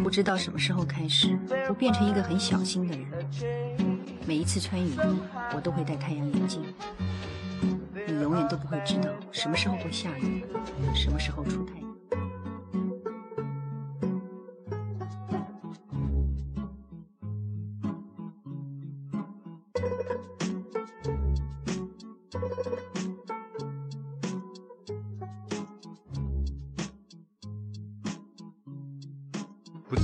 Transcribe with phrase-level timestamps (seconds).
[0.00, 3.06] 不知道什么时候开始，我变成一个很小心的人。
[4.26, 5.20] 每一次穿雨衣，
[5.54, 6.62] 我都会戴太阳眼镜。
[8.06, 10.44] 你永远都不会知道什么时候会下雨，
[10.94, 11.91] 什么时候出太阳。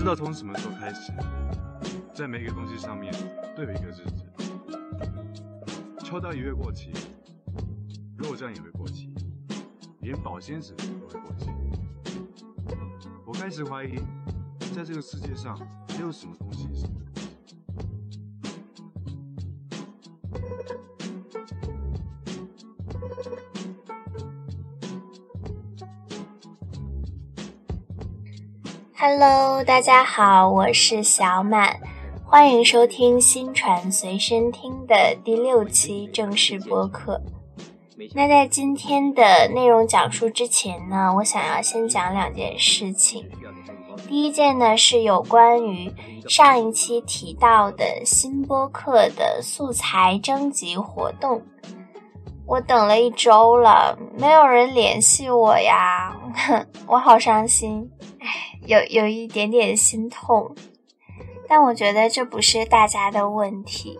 [0.09, 1.12] 道从什么时候开始，
[2.14, 3.12] 在每一个东西上面
[3.54, 4.25] 都有一个日子。
[6.03, 6.90] 秋刀鱼会过期，
[8.16, 9.13] 肉酱也会过期，
[10.00, 11.50] 连保鲜纸都会过期。
[13.26, 13.96] 我开始怀疑，
[14.75, 15.58] 在这个世界上
[15.90, 16.86] 没有什么东西是。
[29.00, 31.76] Hello，大家好，我是小满，
[32.27, 37.20] 欢迎收听新传随身听的第六期正式播客。
[38.12, 43.24] 那在今天的内容讲述之前呢，我想要先讲两件事情。
[44.08, 45.94] 第一件呢是有关于
[46.28, 51.40] 上一期提到的新播客的素材征集活动。
[52.46, 56.16] 我等了一周了，没有人联系我呀，
[56.88, 57.88] 我好伤心。
[58.69, 60.55] 有有一点点心痛，
[61.48, 63.98] 但我觉得这不是大家的问题，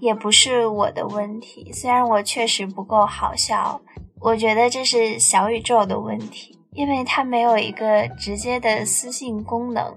[0.00, 1.70] 也不是我的问题。
[1.72, 3.80] 虽然我确实不够好笑，
[4.20, 9.96] 我觉得这是小宇宙的问题，因为它没有一个直接的私信功能。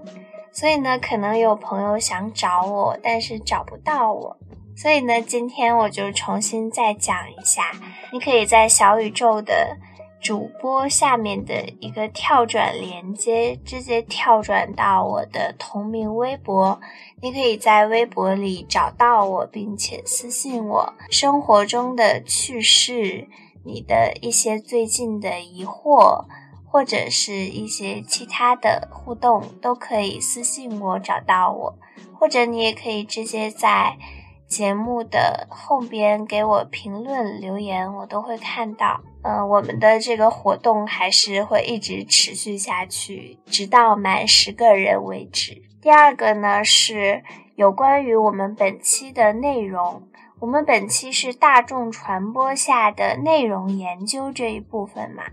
[0.52, 4.38] 所以呢，可能有朋友想找我，但是找不到我。
[4.78, 7.72] 所以呢，今天我就重新再讲一下，
[8.12, 9.76] 你可以在小宇宙的。
[10.24, 16.80] 主播下面的一个跳转连接，直接跳转到我的同名微博。
[17.22, 23.28] 你可以在微博里找到我，并且私信我生活中的趣事，
[23.66, 26.24] 你的一些最近的疑惑，
[26.66, 31.78] 或者是一些其他的互动，都可以私信我找到我，
[32.18, 33.98] 或者你也可以直接在。
[34.46, 39.02] 节目的后边给我评论留言，我都会看到。
[39.24, 45.62] 嗯，我们的这个活动还是会一直持续下去，直到满十个人为止。
[45.82, 47.24] 第二个呢是
[47.56, 50.04] 有关于我们本期的内容，
[50.40, 55.24] 我们本期是大众传播下的内容研究这一部分嘛。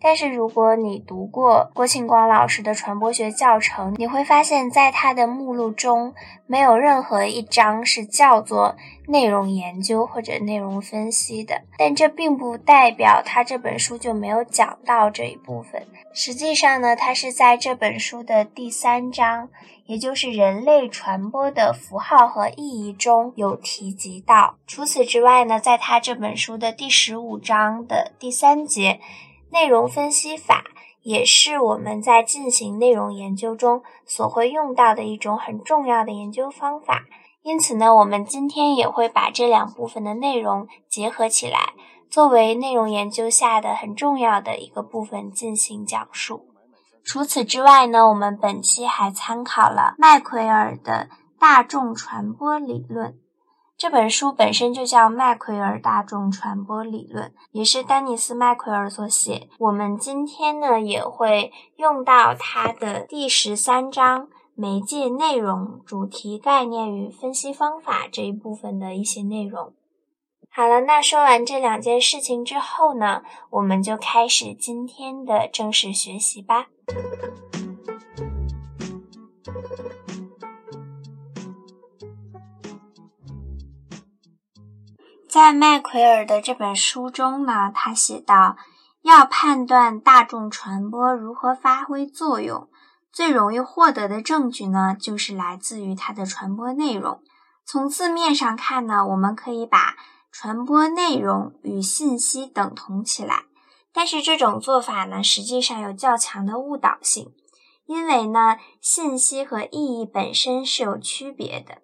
[0.00, 6.14] 但是如果你读过郭庆光老师的传播学教程，你会发现在他的目录中
[6.46, 8.76] 没有任何一章是叫做
[9.08, 11.62] 内容研究或者内容分析的。
[11.76, 15.86] 但这并不代表他这本书就没有讲到这一部分。
[16.12, 19.48] 实际上呢，他是在这本书的第三章，
[19.86, 24.56] 也就是人类传播的符号和意义中有提及到。
[24.66, 29.00] 除此之外呢，在他这本书的第十五章的第三节。
[29.50, 30.64] 内容分析法
[31.02, 37.04] 也是我们在进行内容研究中所会用到的一种很重要的研究方法。
[37.42, 41.72] 因此呢，我们今天也会把这两部分的内容结合起来，
[42.10, 46.46] 作为内容研究下的很重要的一个部分进行讲述。
[47.04, 51.08] 除此之外呢，我们本期还参考了麦奎尔的
[51.38, 53.16] 大众传播理论。
[53.78, 59.48] 这本书本身就叫《麦奎尔大众传播理论》，也是丹尼斯·麦奎尔所写。
[59.60, 69.72] 我们今天呢也会用到他的第十三章“媒介内容、主题概念与分析方法”这一部分的一些内容。
[70.50, 76.66] 好了，那说完这两件事情之后呢，我们就开始今天的正式学习吧。
[85.28, 88.56] 在麦奎尔的这本书中呢，他写道：
[89.02, 92.70] 要判断大众传播如何发挥作用，
[93.12, 97.20] 最容易获得的证据呢，就是来自于它的传播内容。
[97.66, 99.96] 从字面上看呢，我们可以把
[100.32, 103.42] 传播内容与信息等同起来，
[103.92, 107.34] 但是这种做法呢，实际上有较强的误导性，
[107.84, 111.82] 因为呢，信息和意义本身是有区别的。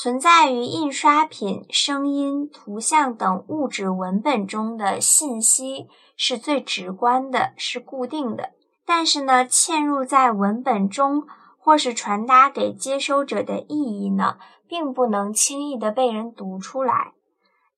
[0.00, 8.50] 存在于印刷品、声音、图像等物质文本中的信息是最直观的，是固定的。
[8.86, 11.24] 但是呢，嵌入在文本中
[11.58, 14.36] 或是传达给接收者的意义呢，
[14.68, 17.14] 并不能轻易的被人读出来。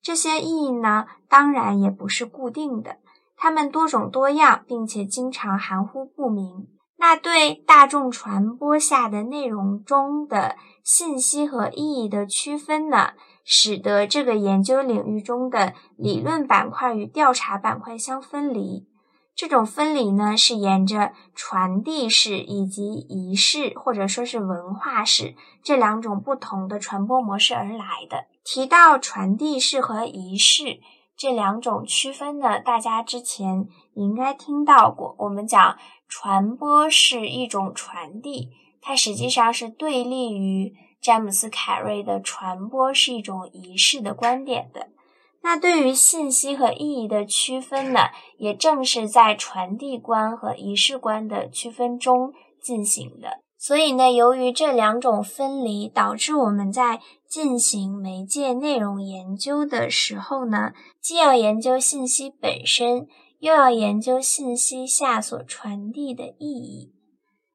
[0.03, 2.97] 这些意义呢，当然也不是固定的，
[3.35, 6.67] 它们多种多样，并且经常含糊不明。
[6.97, 13.13] 那对大众传播下的内容中的信息和意义的区分呢，
[13.43, 18.87] 使得这个研究领域中的理论板块与调查板块相分离。
[19.33, 28.25] 这种分离呢，是沿着传递式以及仪式或者说是文化式这两种不同的传播模式而来的。
[28.43, 30.79] 提到传递式和仪式
[31.15, 35.15] 这两种区分呢，大家之前应该听到过。
[35.19, 35.77] 我们讲
[36.09, 38.49] 传播是一种传递，
[38.81, 44.89] 它实际上是对立于詹姆斯·凯瑞的传播是一种仪式的观点的。
[45.43, 52.31] 那对于信息和意义的区分呢，也正是在传递观和仪式观的区分中
[52.61, 53.39] 进行的。
[53.57, 63.07] 所以呢，由于这两种分离，导致我们在进行媒介内容研究的时候呢，既要研究信息本身，
[63.39, 66.93] 又要研究信息下所传递的意义。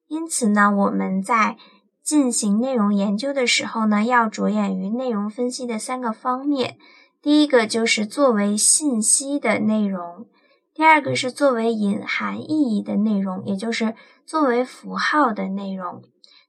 [0.09, 1.57] 因此呢，我们在
[2.03, 6.79] 进行内容研究的时候呢，要着眼于内容分析的三个方面。
[7.21, 10.27] 第一个就是作为信息的内容，
[10.73, 16.05] 第二个是作为隐含意义的内容，也就是作为符号的内容。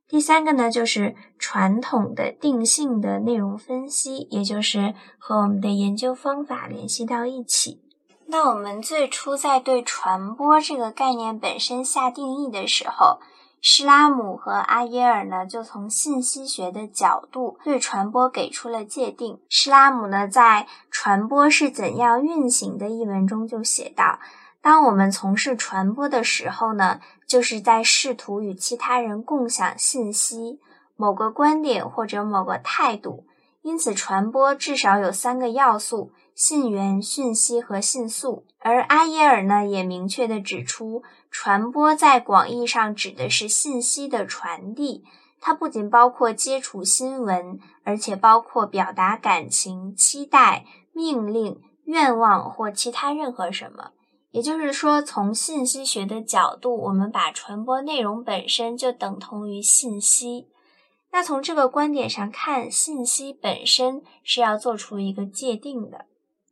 [0.07, 7.81] 第三个呢，就是传统的定性的内容分析，也就是和我们的研究方法联系到一起。
[8.27, 13.18] 那我们最初在对传播这个概念本身下定义的时候。
[13.69, 19.42] 施拉姆和阿耶尔呢，就从信息学的角度对传播给出了界定。
[19.50, 24.19] 施拉姆呢，在《传播是怎样运行的》一文中就写到
[24.64, 30.62] ：“当我们从事传播的时候呢，就是在试图与其他人共享信息、
[30.96, 33.25] 某个观点或者某个态度。
[33.68, 41.04] 因此，传播至少有三个要素：信源、讯息和信素。”而阿耶尔呢，也明确地指出。
[41.30, 45.04] 传播在广义上指的是信息的传递，
[45.42, 53.92] 它不仅包括接触新闻，而且包括表达感情、期待、命令、愿望或其他任何什么。
[54.31, 60.48] 也就是说，从信息学的角度，我们把传播内容本身就等同于信息。
[61.12, 66.06] 那从这个观点上看，信息本身是要做出一个界定的。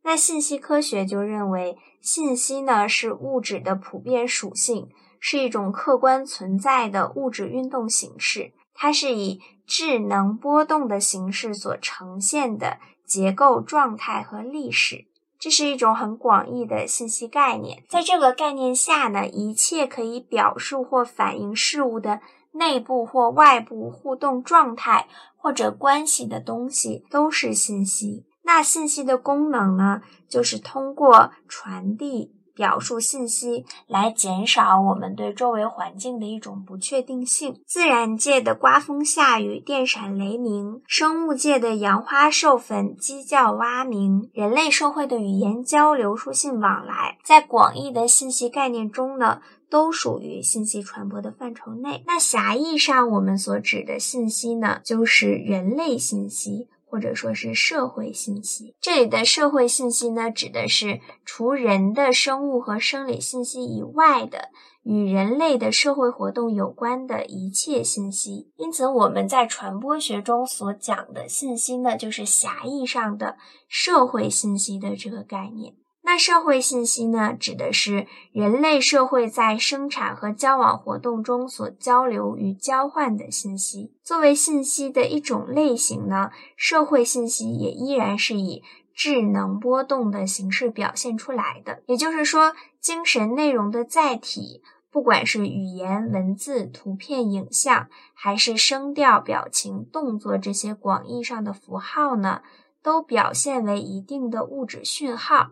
[0.03, 15.05] 那信息科学就认为，信息呢是物质的普遍属性，是一种客观存在的物质运动形式，它是以智能波动的形式所呈现的结构、状态和历史。
[15.37, 17.83] 这是一种很广义的信息概念。
[17.89, 22.21] 在这个概念下呢，一切可以表述或反映事物的
[22.55, 25.07] 内部或外部互动状态
[25.37, 28.25] 或者关系的东西，都是信息。
[28.43, 37.59] 那信息的功能呢，就是通过传递、表述信息来减少我们对周围环境的一种不确定性。
[37.65, 52.03] 自然界的刮风下雨、电闪雷鸣，生物界的杨花授粉、鸡叫蛙鸣，人类社会的语言交流、书信往来，在广义的信息概念中呢，都属于信息传播的范畴内。
[52.07, 56.69] 那狭义上我们所指的信息呢，就是人类信息。
[56.87, 64.49] 或者说是社会信息，这里的社会信息呢，指的是除人的生物和生理信息以外的
[64.83, 68.49] 与人类的社会活动有关的一切信息。
[68.55, 73.35] 因此，我们在传播学中所讲的信息呢，就是狭义上的
[73.67, 75.73] 社会信息的这个概念。
[76.05, 83.91] 那社会信息呢，指的是人类社会在生产和交往活动中所交流与交换的信息。
[84.03, 88.61] 作为信息的一种类型呢，社会信息也依然是以
[88.93, 91.81] 智能波动的形式表现出来的。
[91.87, 102.43] 也就是说，精神内容的载体，不管是语言、文字、图片、影像，还是声调、表情、动作这些广义上的符号呢，
[102.83, 105.47] 都表现为一定的物质讯号。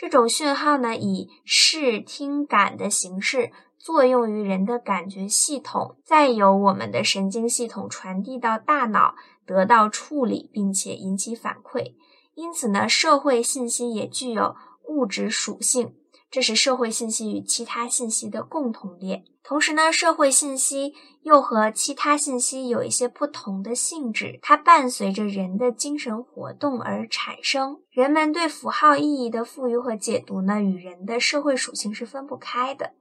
[0.00, 9.14] 这种讯号呢，以视听感的形式作用于人的感觉系统，再由我们的神经系统传递到大脑，
[9.44, 11.96] 得到处理，并且引起反馈。
[12.34, 14.56] 因此呢，社会信息也具有
[14.88, 15.94] 物质属性。
[16.30, 19.24] 这是社会信息与其他信息的共同点。
[19.42, 24.38] 同时呢，社会信息又和其他信息有一些不同的性质。
[24.40, 27.80] 它伴随着人的精神活动而产生。
[27.90, 32.92] 人们对符号意义的赋予和解读呢，与人的社会属性是分不开的。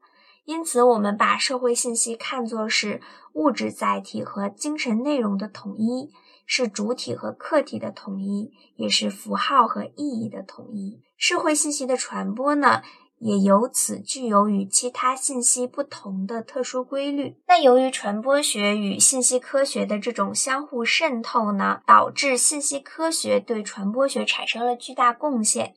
[0.45, 3.00] 因此，我们把社会信息看作是
[3.33, 6.09] 物质载体和精神内容的统一，
[6.48, 11.03] 是主体和客体的统一，也是符号和意义的统一。
[11.15, 12.81] 社会信息的传播呢？
[13.20, 17.36] 也由此具有与其他信息不同的特殊规律。
[17.48, 25.76] 那由于传播学与信息科学的这种相互渗透呢，导致信息科学对传播学产生了巨大贡献。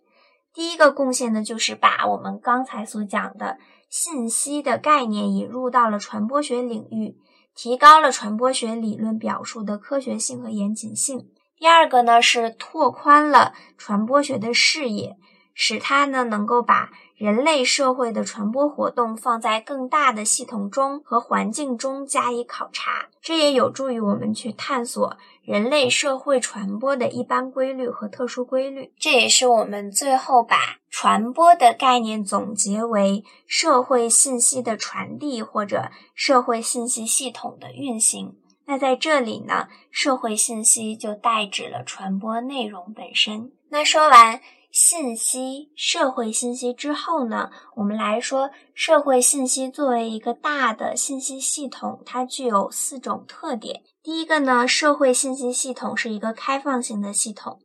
[0.54, 3.58] 第一个贡献呢，就是把我们刚才所讲的
[3.90, 7.16] 信息的概念引入到了传播学领域，
[7.56, 11.28] 提高了传播学理论表述的科学性和严谨性。
[11.58, 15.16] 第二个呢，是拓宽了传播学的视野。
[15.54, 16.88] 使它呢能够把
[17.22, 28.92] 人类社会的传播活动放在更大的系统中和环境中加以考察，这也有助于我们去探索人类社会传播的一般规律和特殊规律。
[28.98, 30.56] 这也是我们最后把
[30.90, 38.34] 传播的概念总结为社会信息的传递或者社会信息系统的运行。
[38.66, 43.52] 那在这里呢，社会信息就代指了传播内容本身。
[43.68, 44.40] 那说完。
[44.72, 53.82] 信息、社会信息之后呢，我们来说社会信息作为一个大的信息系统，它具有四种特点。
[54.02, 57.60] 第一个呢，社会信息系统是一个开放性的系统。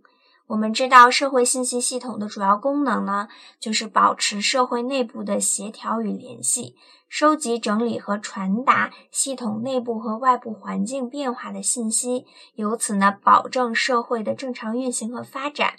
[0.48, 6.76] 我们知道，社会信息系统的主要功能呢，就是保持社会内部的协调与联系，
[7.08, 15.76] 收集、整理和传达系统内部和外部环境变化的信息，由此呢，保证社会的正常运行和发展。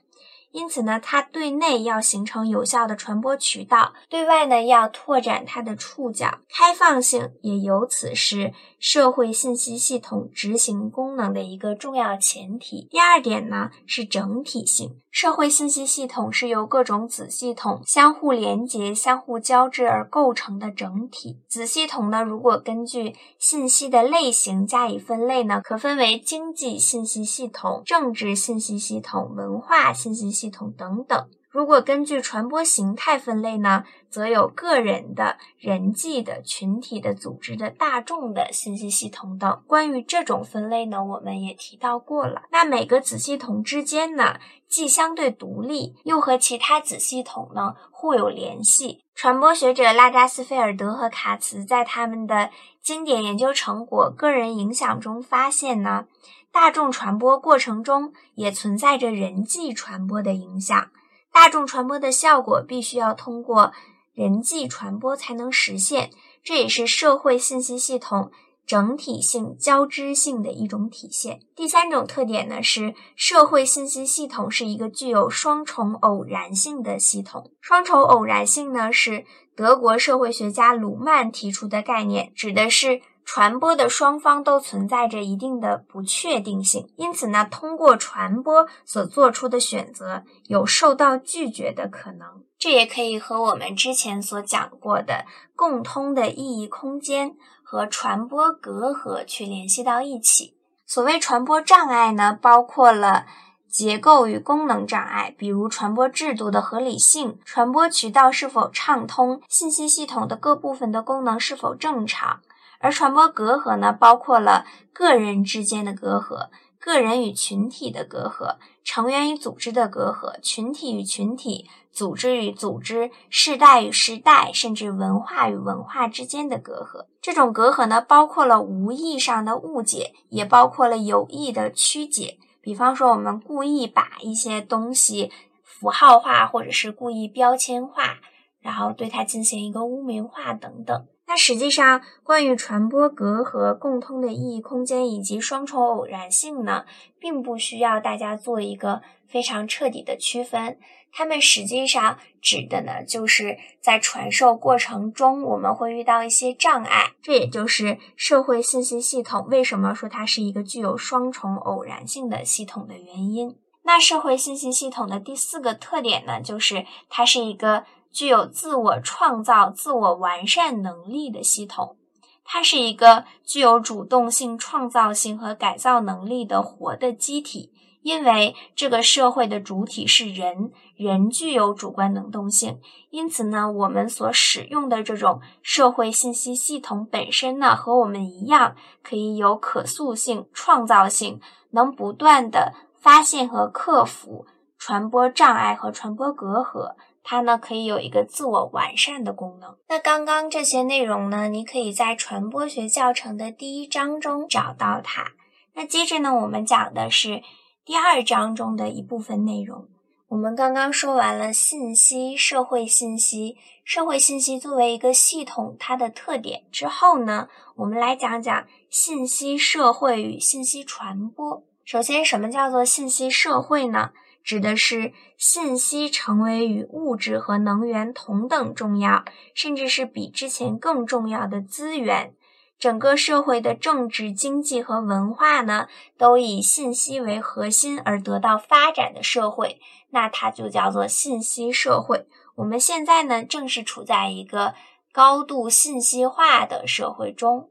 [0.53, 6.41] 因此呢，它对内要形成有效的传播渠道，对外呢要拓展它的触角。
[6.49, 12.89] 开放性也由此是社会信息系统执行功能的一个重要前提。
[12.91, 21.41] 第二点呢是整体性，社会信息系统是由各种子系统相互连接、相互交织而构成的整体。
[21.49, 30.29] 子系统呢，如果根据信息的类型加以分类呢，可分为经济信息系统、政治信息系统、文化信息。
[30.31, 39.63] 系统等等，如果根据传播形态分类呢，则有个人的、人际的、群体的、组织的、大众的信息系统等。
[39.67, 42.43] 关于这种分类呢，我们也提到过了。
[42.53, 49.03] 那每个子系统之间呢，既相对独立，又和其他子系统呢互有联系。
[49.15, 52.51] 传播学者拉扎斯菲尔德和卡茨在他们的
[52.83, 56.07] 经典研究成果《个人影响》中发现呢。
[56.51, 60.91] 大众传播过程中也存在着人际传播的影响。
[61.31, 63.73] 大众传播的效果必须要通过
[64.15, 66.11] 人际传播才能实现，
[66.43, 68.33] 这也是社会信息系统
[68.69, 71.41] 整体性、交织性的一种体现。
[71.57, 77.51] 第三种特点呢是，社会信息系统是一个具有双重偶然性的系统。
[77.63, 79.25] 双重偶然性呢是
[79.57, 83.01] 德国社会学家鲁曼提出的概念，指的是。
[83.31, 92.27] 传播的双方都存在着一定的不确定性，因此呢，通过传播所做出的选择有受到拒绝的可能。
[92.59, 97.37] 这也可以和我们之前所讲过的共通的意义空间
[97.71, 100.57] 和传播隔阂去联系到一起。
[100.87, 103.27] 所谓传播障碍呢，包括了
[103.71, 112.41] 结构与功能障碍，比如传播制度的合理性、传播渠道是否畅通、信息系统的各部分的功能是否正常。
[112.79, 116.49] 而传播隔阂呢，包括了个人之间的隔阂、
[116.81, 118.57] 个人与群体的隔阂、
[118.91, 127.05] 成员与组织的隔阂、群体与群体、组织与组织、世代与世代，甚至文化与文化之间的隔阂。
[127.21, 132.39] 这种隔阂呢，包括了无意上的误解，也包括了有意的曲解。
[132.63, 135.31] 比方说，我们故意把一些东西
[135.63, 138.21] 符号化，或者是故意标签化，
[138.63, 141.07] 然后对它进行一个污名化等等。
[141.29, 146.87] 那实际上，关于传播隔阂、共通的意义空间以及双重偶然性呢，
[147.21, 150.79] 并不需要大家做一个非常彻底的区分。
[151.13, 157.13] 它们实际上指的呢，就是在传授过程中，我们会遇到一些障碍。
[157.21, 163.55] 这也就是社会信息系统为什么说它是一个具有双重偶然性的系统的原因。
[163.83, 167.85] 那社会信息系统的第四个特点呢，就是它是一个。
[168.11, 171.97] 具有自我创造、自我完善能力的系统，
[172.45, 177.73] 它是一个具有主动性、创造性和改造能力的活的机体。
[178.03, 191.41] 因为这个社会的主体是人，人具有主观能动性，因此呢，我们所使用的这种社会信息系统本身呢，和我们一样，可以有可塑性、创造性，
[191.73, 194.47] 能不断的发现和克服
[194.79, 196.95] 传播障碍和传播隔阂。
[197.31, 199.77] 它呢可以有一个自我完善的功能。
[199.87, 205.33] 那刚刚这些内容呢，你可以在传播学教程的第一章中找到它。
[205.75, 207.43] 那接着呢，我们讲的是
[207.85, 209.89] 第二章中的一部分内容。
[210.29, 221.63] 我们刚刚说完了信息、社会信息、社会信息作为一个系统它的特点之后呢，我们来讲讲信息社会与信息传播。
[221.85, 224.13] 首先，什么叫做信息社会呢？
[224.49, 232.35] 指的是信息成为与物质和能源同等重要，甚至是比之前更重要的资源。
[232.79, 235.87] 整个社会的政治、经济和文化呢，
[236.17, 242.27] 都以信息为核心而得到发展的社会，那它就叫做信息社会。
[242.55, 244.75] 我们现在呢，正是处在一个
[245.13, 247.69] 高度信息化的社会中。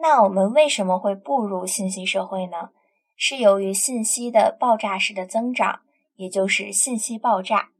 [0.00, 2.68] 那我们为什么会步入信息社会呢？
[3.16, 5.80] 是由于信息的爆炸式的增长，
[6.16, 7.70] 也就是信息爆炸。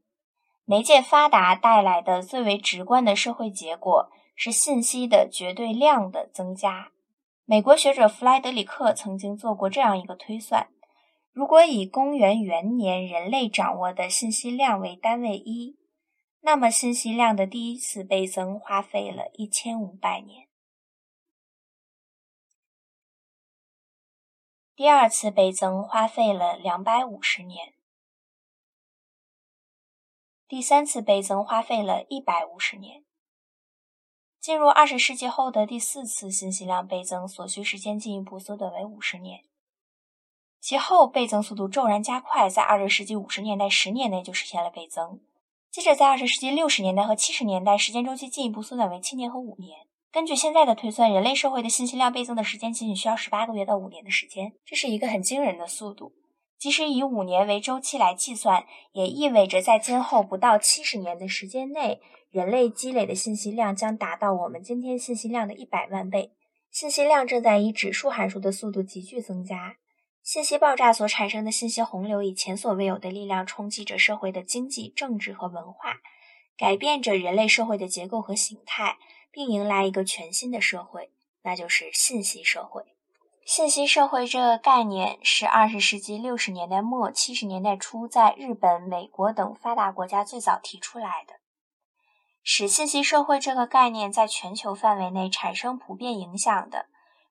[0.64, 4.10] 媒介发达带来的最为直观的社会结果。
[4.36, 6.90] 是信息的绝对量的增加。
[7.44, 10.66] 美国学者弗莱德里克曾经做过这样一个推算：
[11.32, 15.76] 如果以公元元年人类掌握的信息量为单位一，
[16.40, 20.48] 那么信息量的第一次倍增花费了一千五百年，
[24.76, 27.74] 第二次倍增花费了两百五十年，
[30.48, 33.04] 第三次倍增花费了一百五十年。
[34.40, 39.44] 进入二十世纪后的第四次信息量倍增所需时间进一步缩短为五十年，
[40.60, 45.20] 其后倍增速度骤然加快，在二十世纪五十年代十年内就实现了倍增。
[45.70, 49.86] 接着在二十世纪六十年代和七十年代，时间周期进一步缩短为七年和五年。
[50.14, 56.12] 根据现在的推算，人类社会的信息量倍增的时间仅仅需要十八个月到五年的时间，这是一个很惊人的速度。
[56.56, 62.00] 即使以五年为周期来计算，也意味着在今后不到七十年的时间内。
[62.30, 66.30] 人类积累的信息量将达到我们今天信息量的一百万倍。
[66.70, 69.78] 信息量正在以指数函数的速度急剧增加。
[70.22, 75.96] 信息爆炸所产生的信息洪流以前所未有的力量冲击着社会的经济、政治和文化，
[76.56, 78.96] 改变着人类社会的结构和形态，
[79.34, 81.10] 并迎来一个全新的社会，
[81.42, 82.84] 那就是信息社会。
[83.44, 91.34] 信息社会这个概念是二十世纪六十年代末、七十年代初在日本、美国等发达国家最早提出来的。
[92.44, 96.86] 使信息社会这个概念在全球范围内产生普遍影响的，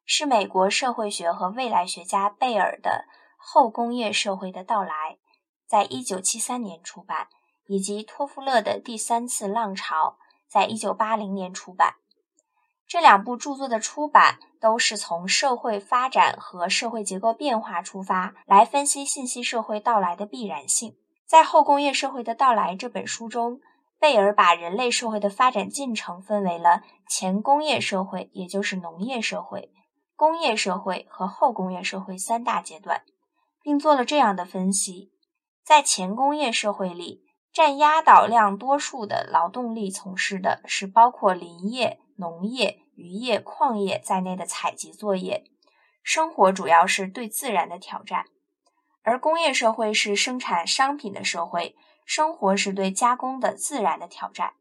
[0.06, 3.06] 是美国社会学和未来学家贝尔的
[3.38, 4.89] 《后工业社会的到来》，
[5.66, 7.30] 在一九七三年出版，
[7.68, 10.18] 以及托夫勒的《第三次浪潮》
[10.54, 11.96] 在一九八零年出版。
[12.88, 20.96] 这两部著作的出版都是从社会发展和社会结构变化出发，来分析信息社会到来的必然性。
[21.26, 23.62] 在《后工业社会的到来》这本书中。
[24.00, 29.72] 贝尔把人类社会的发展进程分为了前工业社会，也就是农业社会、
[30.18, 33.04] 工业社会和后工业社会三大阶段，
[33.62, 35.13] 并做了这样的分析：
[35.63, 37.23] 在前工业社会里，
[37.54, 45.44] 占压倒量多数的劳动力从事的是包括林业、农业、渔业、矿业在内的采集作业，
[46.02, 48.24] 生活主要是对自然的挑战；
[49.04, 51.76] 而工业社会是生产商品的社会。
[52.06, 54.56] 生活是对加工的自然的挑战。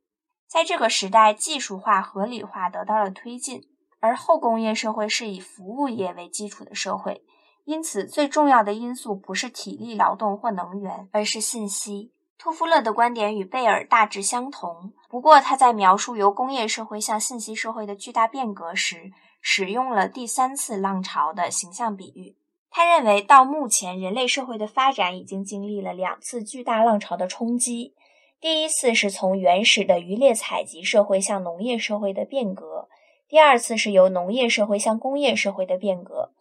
[0.47, 7.25] 在这个时代，技术化、合理化得到了推进，而后工业社会是以服务业为基础的社会，
[7.65, 12.13] 因此最重要的因素不是体力劳动或能源，而是信息。
[12.43, 22.37] 托夫勒的观点与贝尔大致相同，不过他在描述由工业社会向信息社会的巨大变革时，使用了第三次浪潮的形象比喻。
[22.69, 27.95] 他认为，到目前，人类社会的发展已经经历了两次巨大浪潮的冲击。
[28.41, 32.89] 第一次是从原始的渔猎采集社会向农业社会的变革；
[33.29, 36.33] 第二次是由农业社会向工业社会的变革。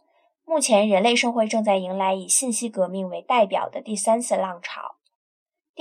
[0.46, 4.96] 目前，人类社会正在迎来以信息革命为代表的第三次浪潮。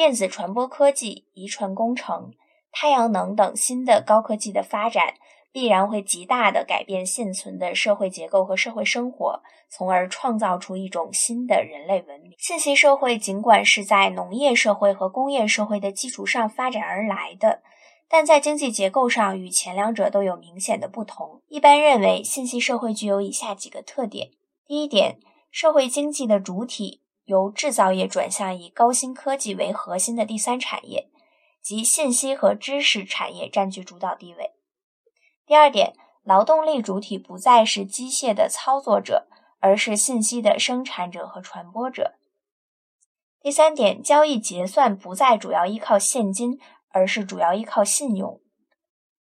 [0.00, 2.32] 电子传播科技、遗传工程、
[2.72, 5.12] 太阳能等新的高科技的发展。
[5.52, 12.32] 必然会极大的改变现存的社会结构和社会生活，从而创造出一种新的人类文明。
[12.38, 17.60] 信息社会尽管是在农业社会和工业社会的基础上发展而来的，
[18.08, 21.42] 但在经济结构上与前两者都有明显的不同。
[21.48, 24.30] 一般认为，信息社会具有以下几个特点：
[24.66, 25.18] 第一点，
[25.50, 31.08] 社会经济的主体由制造业转向以高新科技为核心的第三产业，
[31.62, 34.50] 即信息和知识产业占据主导地位。
[35.46, 39.28] 第二点，劳动力主体不再是机械的操作者，
[39.60, 42.16] 而是信息的生产者和传播者。
[43.40, 48.40] 第三点，交易结算不再主要依靠现金，而是主要依靠信用。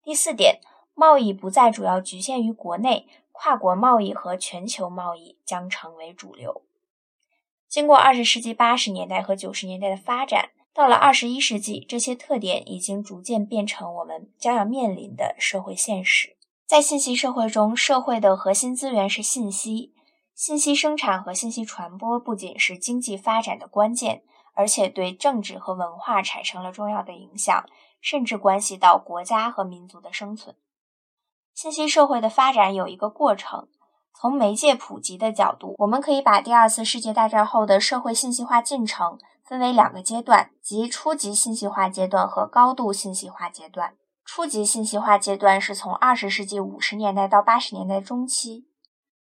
[0.03, 0.63] 第四点，
[0.95, 6.63] 贸易不再主要局限于国内，跨国贸易和全球贸易将成为主流。
[7.69, 16.37] 经过二十世纪八十年代和九十年代的发展，到了二十一世纪，这些特点已经逐渐变成我们将要面临的社会现实。
[16.67, 19.93] 在信息社会中，社会的核心资源是信息，
[20.35, 24.23] 信息生产和信息传播不仅是经济发展的关键，
[24.55, 27.67] 而且对政治和文化产生了重要的影响，
[28.01, 30.57] 甚至关系到国家和民族的生存。
[31.55, 33.69] 信息社会的发展有一个过程。
[34.21, 43.95] 从媒介普及的角度，我们可以把第二次世界大战后的社会信息化进程分为两个阶段，即初级信息化阶段和高度信息化阶段。
[44.25, 48.67] 初级信息化阶段是从二十世纪五十年代到八十年代中期，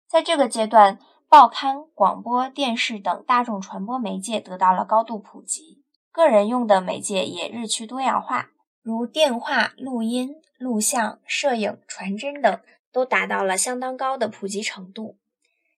[0.09, 0.99] 在这个阶段，
[1.29, 8.47] 报刊、广播电视等大众传播媒介得到了高度普及，个人用的媒介也日趋多样化，
[8.83, 12.59] 如电话、录音、录像、摄影、传真等。
[12.93, 15.17] 都达到了相当高的普及程度。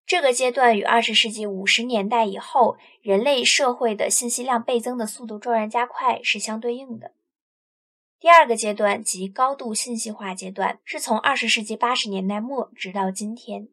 [0.07, 7.13] 这个阶段与二十世纪五十年代以后人类社会的信息量倍增的速度骤然加快是相对应的。
[8.19, 13.69] 第二个阶段即高度信息化阶段，是从二十世纪八十年代末直到今天。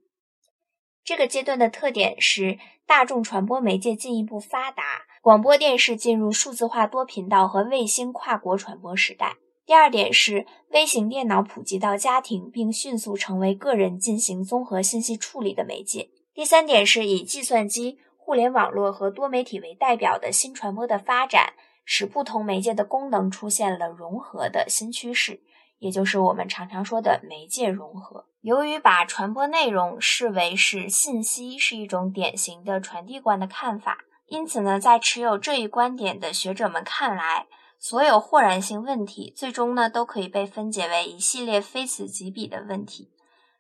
[1.04, 4.84] 这个阶段的特点是大众传播媒介进一步发达，
[5.22, 9.38] 广播电视进入数字化多频道和卫星跨国传播时代。
[9.68, 16.10] 第二点是微型电脑普及到家庭，并迅速成为个人进行综合信息处理的媒介。
[16.34, 21.52] 第三点是以计算机、互联网络和多媒体为代表的新传播的发展，
[21.84, 25.42] 使不同媒介的功能出现了融合的新趋势，
[25.80, 28.28] 也就是我们常常说的媒介融合。
[28.40, 37.48] 由于把传播内容视为是信息，是一种典型的传递观的看法，因此呢，在持有这一观点的学者们看来。
[37.80, 43.12] 所有或然性问题，最终呢都可以被分解为一系列非此即彼的问题。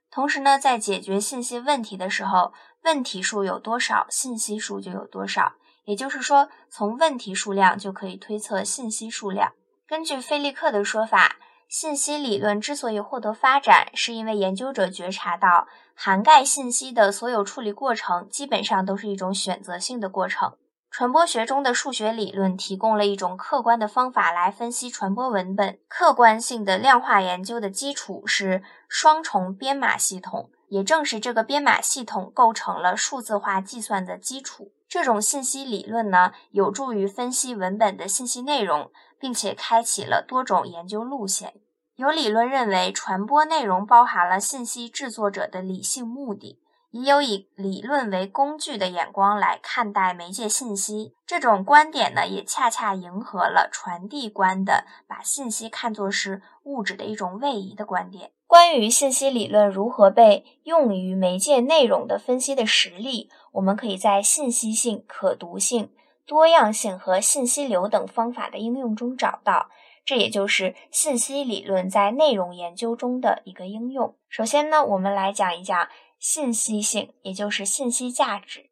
[0.10, 2.54] 同时呢，在解决信息问题的时候，
[2.84, 5.54] 问题数有多少，信息数就有多少。
[5.86, 9.54] 也就是说，从问题数量就可以推测信息数量。
[9.88, 11.38] 根据菲利克的说法，
[11.70, 20.58] 信息理论之所以获得发展，是因为研究者觉察到，涵盖信息的所有处理过程，基本上都是一种选择性的过程。
[20.98, 25.78] 传播学中的数学理论提供了一种客观的方法来分析传播文本。
[25.88, 34.72] 客观性的量化研究的基础是双重编码系统，也正是这个编码系统构成了数字化计算的基础。
[34.90, 41.54] 这种信息理论呢，有助于分析文本的信息内容，并且开启了多种研究路线。
[41.98, 46.60] 有理论认为，传播内容包含了信息制作者的理性目的。
[46.92, 58.32] 也有以理论为工具的眼光来看待媒介信息，这种观点呢，也恰恰迎合了传递观的把信息看作是物质的一种位移的观点。
[58.48, 65.92] 关于信息理论如何被用于媒介内容的分析的实例，我们可以在信息性、可读性、
[66.26, 69.70] 多样性和信息流等方法的应用中找到。
[70.06, 74.16] 这也就是信息理论在内容研究中的一个应用。
[74.30, 75.90] 首先呢，我们来讲一讲。
[76.20, 78.70] 信息性，也就是信息价值。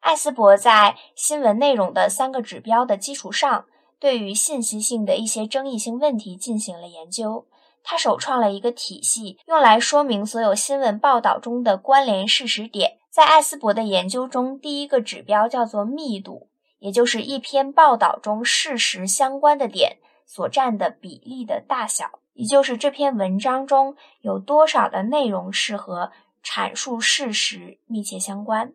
[0.00, 3.66] 艾斯伯在新闻内容的三个指标的基础上，
[3.98, 7.46] 对于信息性的一些争议性问题进行了研究。
[7.82, 12.98] 他首创了一个体系，用来说明所有新闻报道中的关联事实点。
[13.10, 26.12] 在艾斯伯的研究中，第一个指标叫做密度，也就是一篇报道中事实相关的点所占的比例的大小，也就是这篇文章中有多少的内容是和。
[26.44, 28.72] 阐述事实密切相关，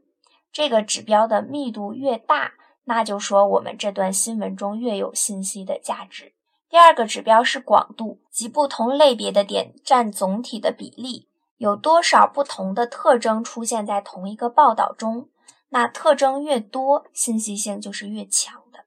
[0.51, 6.33] 这个指标的密度越大，那就说我们这段新闻中越有信息的价值。
[6.69, 15.29] 第二个指标是广度，即不同类别的点占总体的比例，有多少不同的特征出现在同一个报道中，
[15.69, 18.85] 那特征越多，信息性就是越强的。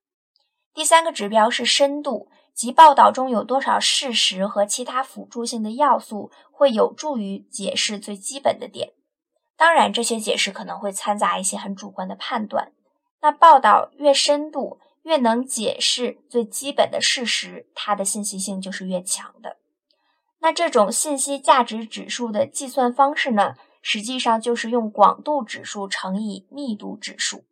[0.74, 2.28] 第三个指标是深度。
[2.56, 8.94] 即报道中有多少事实和其他辅助性的要素会有助于解释最基本的点？
[9.58, 12.72] 当然，这些解释可能会掺杂一些很主观的判断。
[13.20, 19.58] 那报道越深度，越能解释最基本的事实，它的信息性就是越强的。
[20.40, 27.44] 那这种信息价值指数的计算方式呢，实际上就是用广度指数乘以密度指数。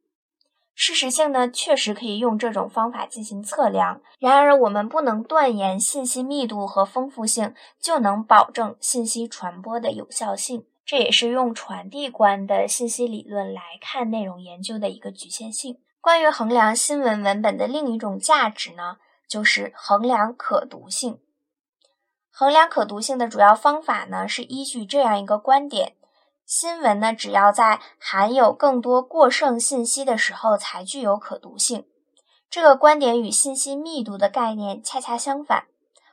[0.75, 4.01] 事实性呢，确实可以用这种方法进行测量。
[4.19, 10.67] 然而，我们不能断言信息密度和丰富性就能保证信息传播的有效性。
[10.85, 15.79] 这也是用传递观的信息理论来看内容研究的一个局限性。
[16.01, 21.21] 关于衡量新闻文本的另一种价值呢，就是衡量可读性。
[22.31, 25.95] 衡量可读性的主要方法呢，是依据这样一个观点：
[26.47, 31.87] 新闻呢，只要在含有更多过剩信息的时候才具有可读性。
[32.51, 35.65] 这个观点与信息密度的概念恰恰相反。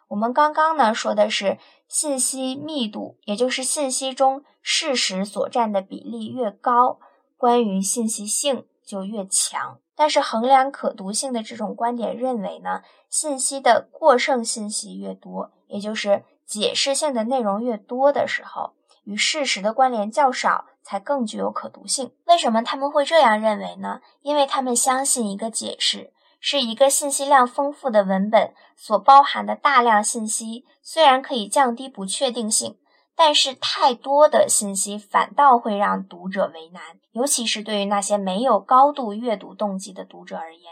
[0.08, 7.00] 我们刚刚呢说的是信息密度，也就是信息中事实所占的比例越高，
[7.38, 9.80] 关于信息性就越强。
[9.96, 18.74] 但是衡量可读性的这种观点认为呢，信息的过剩信息越多，也就是解释性的内容越多的时候。
[19.04, 22.12] 与事实的关联较少，才更具有可读性。
[22.26, 24.02] 为什么他们会这样认为呢？
[24.22, 32.78] 因为他们相信一个解释是一个信息量丰富的文本所包含的大量信息，虽然可以降低不确定性，
[33.16, 40.72] 但是太多的信息反倒会让读者为难，尤其是对于那些没有高度阅读动机的读者而言。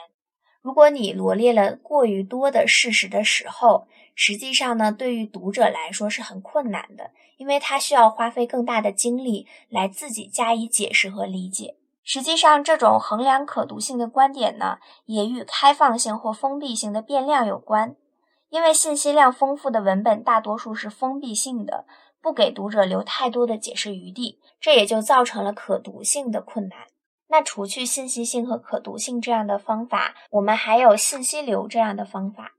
[0.61, 3.87] 如果你罗列了过于多的事实的时候，
[4.21, 11.77] 实际上呢，对于读者来说是很困难的，因为他需要花费更大的精力来自己加以解释和理解。
[12.03, 17.95] 实际上，这种衡量可读性的观点呢，也与开放性或封闭性的变量有关。
[18.49, 21.85] 因为信息量丰富的文本大多数是封闭性的，
[22.21, 26.79] 不给读者留太多的解释余地，这也就造成了可读性的困难。
[27.29, 32.55] 那除去信息性和可读性这样的方法，我们还有信息流这样的方法。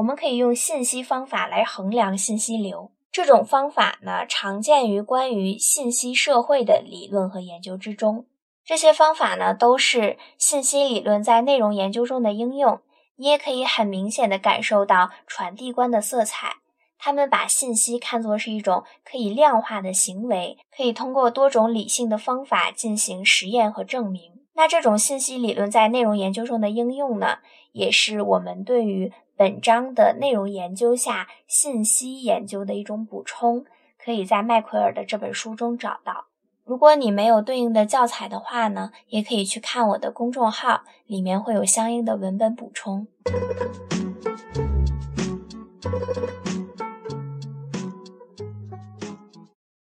[0.00, 2.90] 我们可以用信息方法来衡量信息流。
[3.12, 8.24] 这种方法呢，常见于关于信息社会的理论和研究之中。
[8.64, 12.80] 这些方法呢，都是信息理论在内容研究中的应用。
[13.16, 16.56] 你也可以很明显的感受到传递观的色彩。
[16.98, 24.32] 他们把信息看作是一种可以量化的行为，可以通过多种理性的方法进行实验和证明。
[24.54, 27.38] 那这种信息理论在内容研究中的应用呢，
[27.72, 29.12] 也是我们对于。
[29.40, 33.64] 本章的内容研究下信息研究的一种补充，
[33.98, 36.26] 可以在麦奎尔的这本书中找到。
[36.62, 43.06] 如果你没有对应的教材的话呢，也可以去看我的公众号，里面会有相应的文本补充。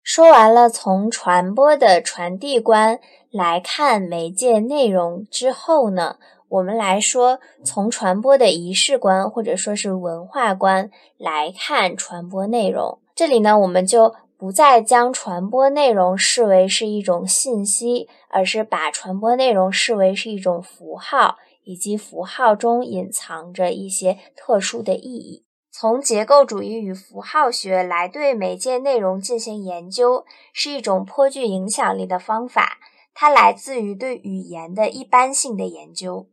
[0.03, 6.19] 说完了从传播的传递观来看媒介内容之后呢？
[6.49, 12.99] 我们来说，从传播的仪式观或者说是文化观来看传播内容。
[13.15, 25.45] 这里呢，我们就不再将传播内容视为是一种信息，而是把传播内容视为是一种符号，以及符号中隐藏着一些特殊的意义。
[25.71, 32.79] 从结构主义与符号学来对媒介内容进行研究，是一种颇具影响力的方法。
[33.15, 36.29] 它来自于对语言的一般性的研究。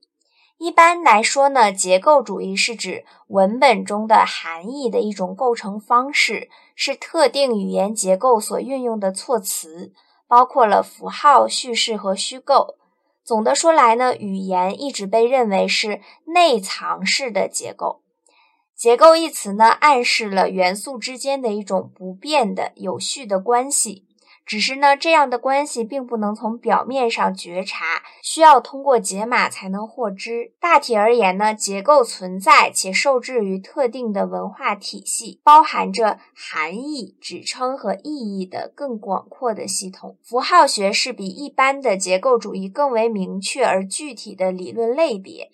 [0.58, 9.92] 一般来说呢，结构主义是指文本中的含义的一种构成方式，是特定语言结构所运用的措辞，
[10.28, 12.76] 包括了符号、叙事和虚构。
[13.24, 18.02] 总的说来呢，语言一直被认为是内藏式的结构。
[18.74, 24.06] 结构一词呢，暗示了元素之间的一种不变的有序的关系。
[24.46, 30.54] 只是呢，这样的关系并不能从表面上觉察，需要通过解码才能获知。
[30.60, 40.20] 大体而言呢，结构存在且受制于特定的文化体系，包含着含义、指称和意义的更广阔的系统。
[40.22, 45.50] 符号学是比一般的结构主义更为明确而具体的理论类别。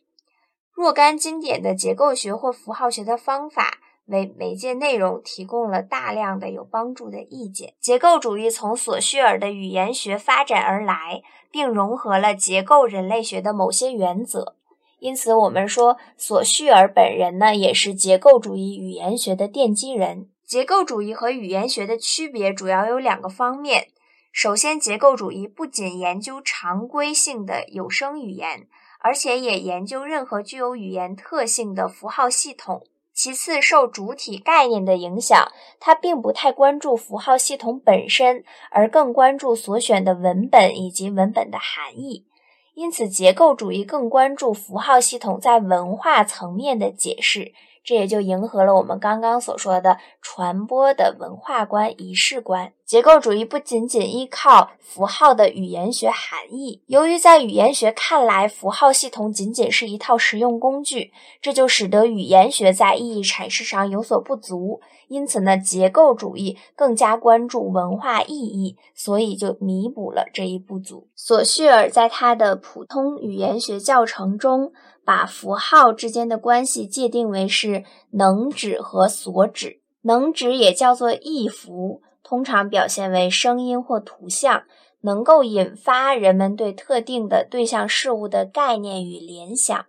[0.73, 3.77] 若干经典的结构学或符号学的方法。
[4.11, 7.73] 为媒介内容提供了大量的有帮助的意见。
[7.79, 14.55] 结构主义从索绪尔的语言学发展而来，并融合了结构人类学的某些原则。
[14.99, 20.29] 因此，我们说索绪尔本人呢，也是结构主义语言学的奠基人。
[20.45, 23.87] 结构主义和语言学的区别主要有两个方面：
[24.31, 28.67] 首先，结构主义不仅研究常规性的有声语言，
[28.99, 32.83] 而且也研究任何具有语言特性的符号系统。
[33.23, 42.25] 其次，受主体概念的影响，他并不太关注符号系统本身，而更关注所选的文本以及文本的含义。
[42.73, 47.53] 因此，结构主义更关注符号系统在文化层面的解释。
[47.83, 52.73] 这也就迎合了我们刚刚所说的传播的文化观、仪式观。
[52.85, 64.81] 结构主义不仅仅依靠符号的语言学含义，由于在语言学看来，符号系统仅仅是一套实用工具，这就使得语言学在意义阐释上有所不足。
[65.07, 71.07] 因此呢，结构主义更加关注文化意义，所以就弥补了这一不足。
[71.15, 74.73] 索绪尔在他的普通语言学教程中。
[75.03, 82.01] 把符号之间的关系界定为是能指和所指，能指也叫做意符。
[82.23, 84.63] 通常表现为声音或图像，
[85.01, 89.85] 能够引发人们对特定的对象事物的概念与联想。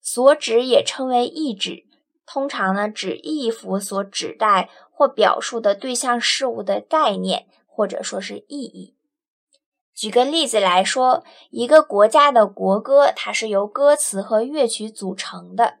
[0.00, 1.84] 所指也称为意指，
[2.24, 8.95] 通常呢指意符所指代或表述的对象事物的概念，或者说是意义。
[9.96, 15.78] 举个例子来说，一个国家的国歌，它是由歌词和乐曲组成的，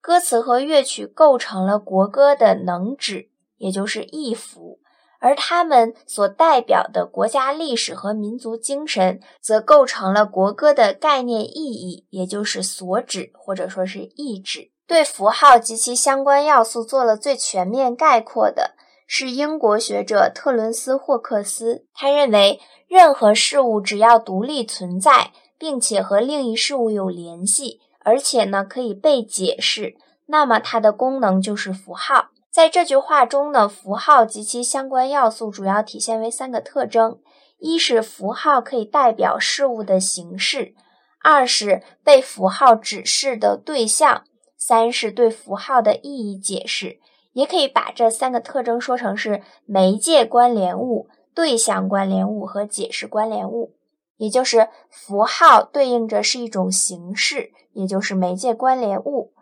[0.00, 4.80] 歌词和乐曲构成了国歌的能指，也就是意符，
[5.20, 14.72] 而它们所代表的国家历史和民族精神，则构成了国歌的概念意义，也就是所指或者说是意指。
[14.88, 18.72] 对符号及其相关要素做了最全面概括的
[19.06, 22.60] 是英国学者特伦斯·霍克斯，他认为。
[22.88, 32.28] 任何事物只要独立存在，并且和另一事物有联系，而且呢可以被解释，那么它的功能就是符号。
[32.50, 37.18] 在这句话中呢，符号及其相关要素主要体现为三个特征：
[37.58, 40.74] 一是符号可以代表事物的形式；
[41.22, 44.24] 二是被符号指示的对象；
[44.58, 47.00] 三是对符号的意义解释。
[47.32, 51.08] 也可以把这三个特征说成是媒介关联物。
[51.34, 53.72] 对象关联物和解释关联物，
[54.18, 59.32] 也就是符号对应着是一种形式，也就是媒介关联物，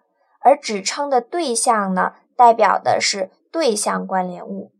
[0.40, 4.70] 而指称的对象呢，代表的是对象关联物，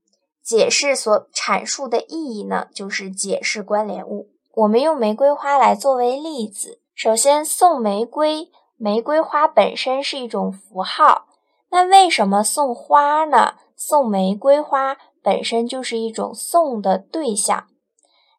[0.41, 4.29] 解释所阐述的意义呢，就是解释关联物。
[4.55, 11.27] 我们用玫瑰花来作为例子，首先送玫瑰，玫瑰花本身是一种符号，
[11.71, 13.55] 那为什么送花呢？
[13.77, 14.97] 送玫瑰花。
[15.23, 17.67] 本身就是一种送的对象，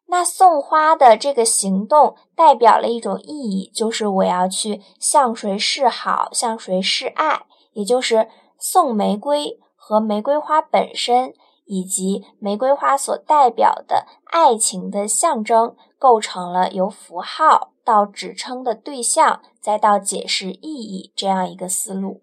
[0.06, 7.42] 那送花的这个行动代表了一种意义，就是我要去向谁示好，向谁示爱，
[7.74, 11.32] 也就是送玫瑰和玫瑰花本身
[11.66, 22.22] 以及玫瑰花所代表的爱情的象征，构成了由符号到指称的对象，再到解释意义这样一个思路。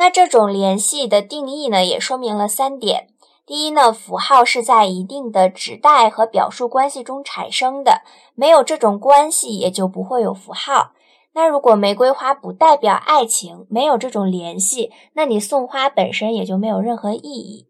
[0.00, 3.08] 那这种联系的定义呢，也说明了三点。
[3.44, 8.00] 第一呢，符号是在一定的指代和表述关系中产生的，
[8.34, 10.92] 没有这种关系，也就不会有符号。
[11.34, 17.68] 那如果玫瑰花不代表爱情，没有这种联系，那你送花本身也就没有任何意义。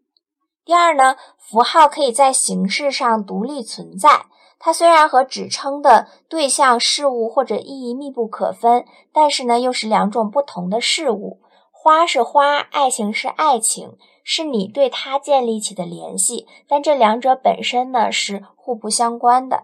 [0.63, 11.41] 第二呢，符号可以在形式上独立存在，它虽然和指称的对象事物或者意义密不可分，但是呢，又是两种不同的事物。
[11.83, 13.97] 花是花，爱情是爱情。
[14.23, 19.63] 是你对它建立起的联系，但这两者本身呢是互不相关的。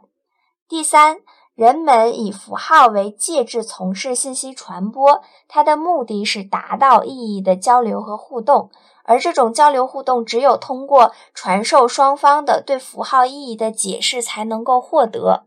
[0.68, 1.20] 第三，
[1.54, 8.72] 人们以符号为介质从事信息传播，它的目的是达到意义的交流和互动，
[9.04, 15.44] 而这种交流互动只有通过传授双方的对符号意义的解释才能够获得。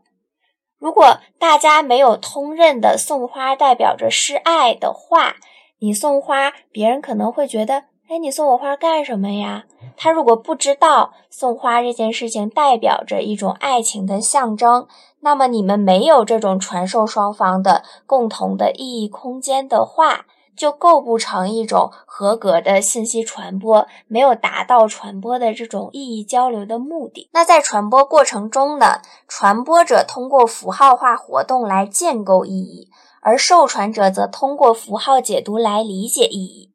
[0.79, 5.35] 如果大家没有通认的送花代表着示爱的话，
[5.83, 7.85] 你送花，别人可能会觉得。
[8.07, 9.63] 哎，你送我花干什么呀？
[9.97, 14.85] 他如果不知道送花这件事情代表着一种爱情的象征，
[15.21, 27.29] 那么你们没有这种传授双方的共同的意义空间的话，就构不成一种合格的信息传播，没有达到传播的这种意义交流的目的。
[27.31, 32.89] 那在传播过程中呢，传播者通过符号化活动来建构意义，
[33.21, 36.71] 而受传者则通过符号解读来理解意义。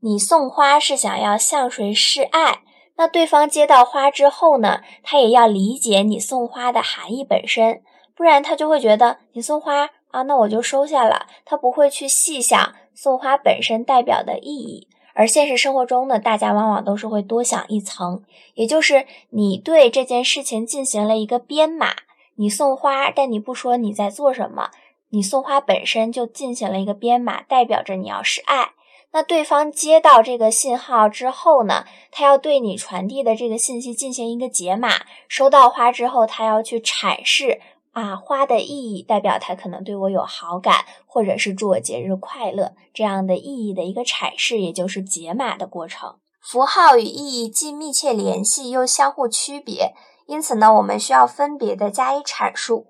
[0.00, 2.58] 你送花是想要向谁示爱？
[2.96, 4.80] 那对方接到花之后呢？
[5.02, 7.82] 他也要理解你送花的含义本身，
[8.14, 11.26] 不然他就会觉得你送花啊，那我就收下了。
[11.44, 14.86] 他不会去细想送花本身代表的意义。
[15.14, 18.22] 而现实生活中呢，大家往往都是会多想一层，
[18.54, 21.94] 也就是你对这件事情进行了一个编码。
[22.36, 24.70] 你送花，但你不说你在做什么，
[25.14, 28.72] 你送花本身就进行了一个编码，代表着你要示爱。
[29.12, 35.04] 那对方接到这个信号之后呢，他要对你传递的这个信息进行一个解码。
[35.28, 37.60] 收到花之后，他要去阐释
[37.92, 46.16] 啊花的意义，代表他可能对我有好感，或者是祝我节日快乐这样的意义的一个阐释，也就是解码的过程。
[46.42, 49.94] 符号与意义既密切联系又相互区别，
[50.26, 52.88] 因此呢，我们需要分别的加以阐述。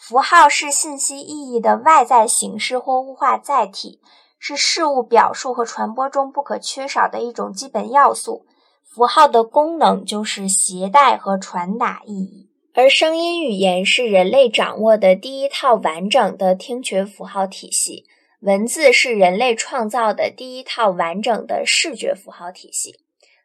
[0.00, 4.00] 符号是信息意义的外在形式或物化载体。
[4.42, 8.46] 是事物表述和传播中不可缺少的一种基本要素。
[8.82, 18.06] 符号的功能就是携带和传达意义，而声音语言是人类掌握的第一套完整的听觉符号体系，
[18.40, 23.00] 文字是人类创造的第一套完整的视觉符号体系。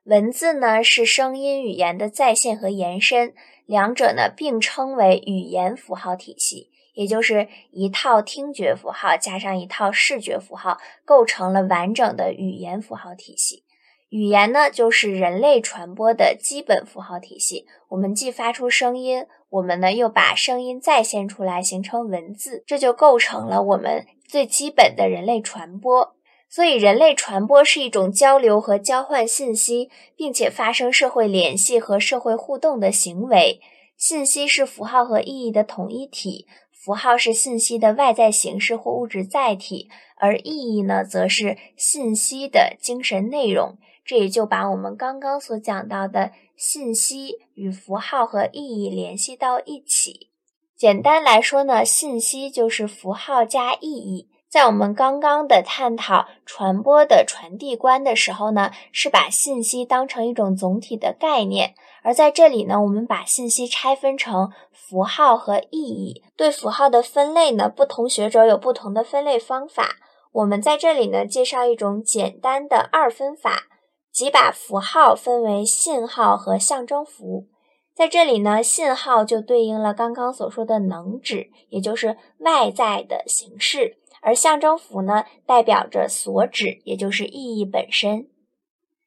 [0.06, 3.34] 文字呢是声音语言的再现和延伸，
[3.66, 13.64] 两者呢并称为语言符号体系，也就是一套听觉符号加上一套视觉符号，构成了完整的语言符号体系。
[14.10, 26.16] 语言呢就是人类传播的基本符号体系，我们既发出声音，我们呢又把声音再现出来形成文字，这就构成了我们最基本的人类传播。
[26.56, 33.60] 所以，人类传播是一种交流和交换信息，并且发生社会联系和社会互动的行为。
[33.98, 43.78] 信息是符号和意义的统一体，符号是信息的外在形式或物质载体，而意义呢，则是信息的精神内容。
[44.06, 50.30] 这也就把我们刚刚所讲到的信息与符号和意义联系到一起。
[50.78, 54.30] 简单来说呢，信息就是符号加意义。
[54.56, 61.72] 在我们刚刚的探讨传播的传递观的时候呢，是把信息当成一种总体的概念；
[62.04, 66.24] 而在这里呢，我们把信息拆分成符号和意义。
[66.38, 69.98] 对符号的分类呢，不同学者有不同的分类方法。
[70.32, 73.64] 我们在这里呢，介绍一种简单的二分法，
[74.10, 77.48] 即把符号分为信号和象征符。
[77.94, 83.98] 在这里呢，信号就对应了刚刚所说的能指，也就是外在的形式。
[84.26, 88.28] 而象征符呢，代表着所指，也就是意义本身。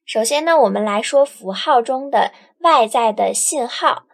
[0.07, 4.05] 首先呢，我们来说符号中的外在的信号。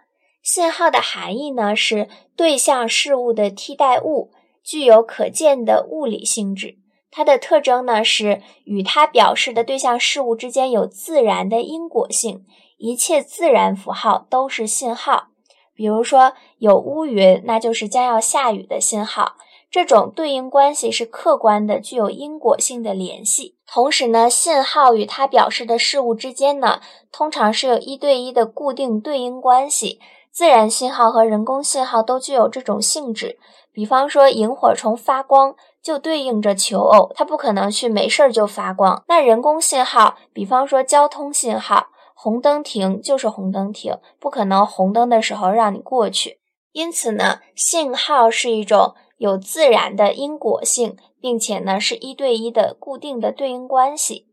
[0.42, 4.30] 信号的含义呢，是对象事物的替代物，
[4.62, 6.78] 具有可见的物理性质。
[7.10, 12.46] 它的特征呢，是与它表示的对象事物之间有自然的因果性。
[12.78, 15.28] 一切自然符号都是信号。
[15.74, 19.36] 比如说，有乌云，那就是将要下雨的信号。
[19.74, 23.56] 这种对应关系是客观的，具有因果性的联系。
[23.66, 29.98] 同时呢，信号与它表示的事物之间呢，通常是有一对一的固定对应关系。
[30.30, 33.36] 自然信号和人工信号都具有这种性质。
[33.72, 39.02] 比方说，萤火虫发光就对应着求偶，它不可能去没事儿就发光。
[39.08, 46.38] 那人工信号，比方说交通信号，红灯停就是红灯停，不可能红灯的时候让你过去。
[46.70, 48.94] 因此呢，信号是一种。
[49.24, 54.26] 有自然的因果性，并且呢是一对一的固定的对应关系，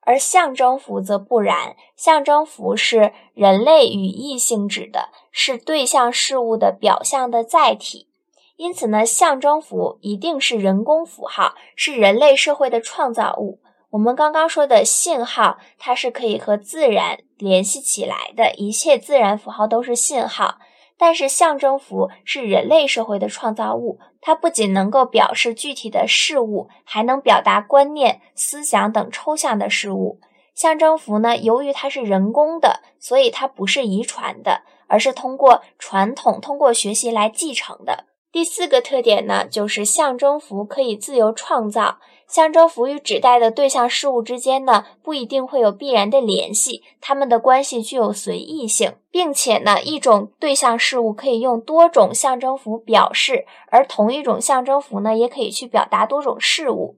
[0.00, 1.76] 而象征符则不然。
[1.94, 8.08] 象征符是人类语义性质的，是对象事物的表象的载体。
[8.56, 13.60] 因此呢，象征符一定是人工符号，是人类社会的创造物。
[13.90, 20.56] 我们刚刚说的信号，它是可以和自然联系起来的，一切自然符号都是信号。
[20.96, 30.20] 但是象征符是人类社会的创造物，它不仅能够表示具体的事物，还能表达观念、思想等抽象的事物。
[30.54, 38.04] 象征符呢，由于它是人工的，所以它不是遗传的，而是通过传统、通过学习来继承的。
[38.30, 41.98] 第四个特点呢，就是象征符可以自由创造。
[42.34, 56.96] 象征符与指代的对象事物之间呢，不一定会有必然的联系，它们的关系具有随意性，并且呢，一种对象事物可以用多种象征符表示，而同一种象征符呢，也可以去表达多种事物。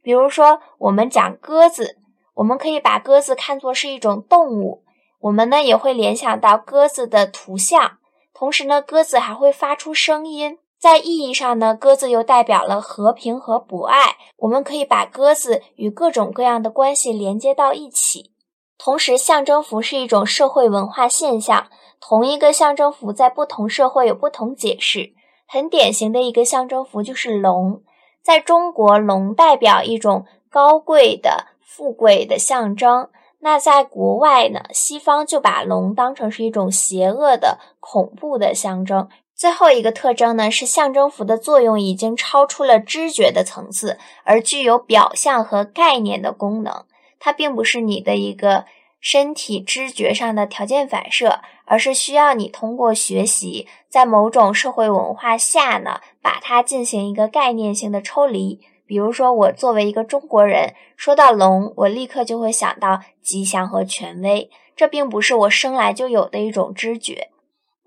[0.00, 1.98] 比如说，我们讲鸽子，
[2.36, 4.84] 我们可以把鸽子看作是一种动物，
[5.20, 7.98] 我们呢也会联想到鸽子的图像，
[8.32, 10.56] 同时呢，鸽子还会发出声音。
[10.80, 14.16] 在意义上呢，鸽子又代表了和平和博爱。
[14.36, 18.30] 我们可以把鸽子与各种各样的关系连接到一起。
[18.78, 21.66] 同时，象征符是一种社会文化现象。
[22.00, 25.14] 同一个象征符在不同社会有不同解释。
[25.48, 27.82] 很典型的一个象征符就是龙。
[28.22, 33.08] 在中国，龙代表一种高贵的、富贵的象征。
[33.40, 39.08] 那在国外呢，西方就把龙当成是一种邪恶的、恐怖的象征。
[39.38, 46.84] 最后一个特征呢，是象征符的作用已经超出了知觉的层次，而具有表象和概念的功能。
[47.20, 48.64] 它并不是你的一个
[49.00, 58.58] 身体知觉上的条件反射，而是需要你通过学习，在某种社会文化下呢，把它进行一个概念性的抽离。
[58.88, 64.50] 比如说，我作为一个中国人，说到龙，我立刻就会想到吉祥和权威。
[64.74, 67.30] 这并不是我生来就有的一种知觉。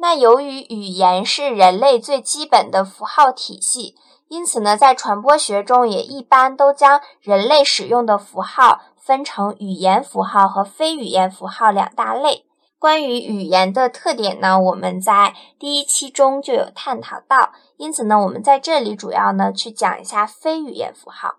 [0.02, 3.96] 那由于语言是人类最基本的符号体系，
[4.30, 12.48] 因此呢，在传播学中也一般都将人类使用的符号分成语言符号和非语言符号两大类。
[12.80, 21.36] 关于语言的特点呢，我们在第一期中就有探讨到，因此呢，我们在这里主要呢去讲一下非语言符号。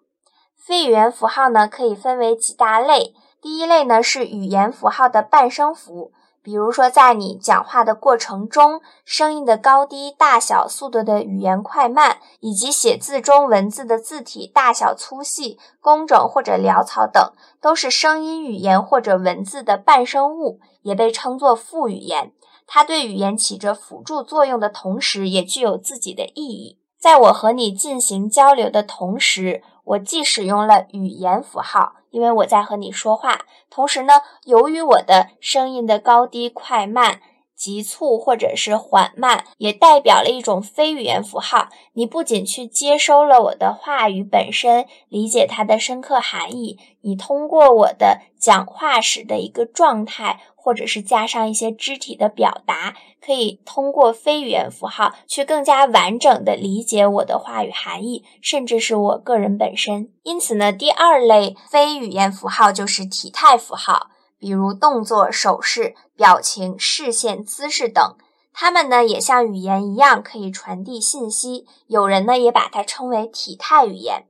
[0.57, 6.13] 非语言符号呢可以分为几大类，第一类呢是语言符号的伴生符。
[6.43, 22.33] 比如说，在你讲话的过程中，声音的高低、大小、速度的语言快慢，以及写字中文字的字体大小、粗细、工整或者潦草等，都是声音语言或者文字的伴生物，也被称作副语言。
[22.67, 26.79] 它对语言起着辅助作用的同时，也具有自己的意义。
[26.99, 31.95] 在我和你进行交流的同时，我既使用了语言符号。
[32.13, 34.13] 因为我在和你说话，同时呢，
[34.45, 37.21] 由于我的声音的高低、快慢、
[37.57, 41.69] 急促或者是缓慢，也代表了一种非语言符号。
[41.95, 50.41] 你不仅去接收了我的话语本身，理解它的深刻含义，你通过我的讲话时的一个状态。
[50.63, 60.13] 或者是加上一些肢体的表达，可以通过非语言符号去更加完整的理解我的话语含义，甚至是我个人本身。
[60.23, 68.15] 因此呢，第二类非语言符号就是体态符号，比如动作、手势、表情、视线、姿势等，
[68.53, 71.67] 它们呢也像语言一样可以传递信息。
[71.89, 74.27] 有人呢也把它称为体态语言。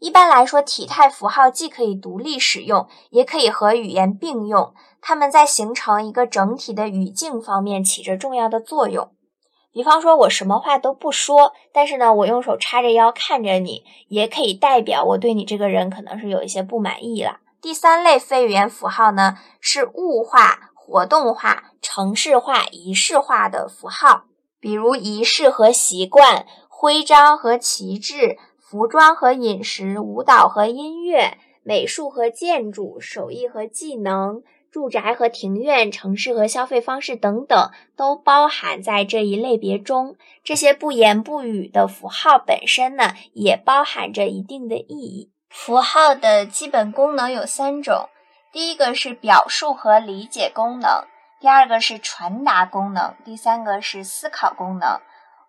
[0.00, 4.74] 一般来说，体态符号既可以独立使用，也可以和语言并用。
[5.02, 9.10] 它们在形成一个整体的语境方面起着重要的作用。
[9.72, 17.40] 比方说，我什么话都不说，但是呢，我用手叉着腰看着你，也可以代表我对你这个人可能是有一些不满意了。
[17.60, 24.24] 第三类非语言符号呢，是物化、活动化、程式化、仪式化的符号，
[24.58, 28.38] 比如仪式和习惯、徽章和旗帜、
[28.70, 34.44] 服装和饮食、舞蹈和音乐、美术和建筑、手艺和技能。
[34.70, 40.14] 住宅和庭院、城市和消费方式等等，都包含在这一类别中。
[40.44, 45.32] 这些不言不语的符号本身呢，也包含着一定的意义。
[45.48, 48.08] 符号的基本功能有三种：
[48.52, 51.08] 第一个是表述和理解功能；
[51.40, 55.00] 第二个是传达功能；第三个是思考功能。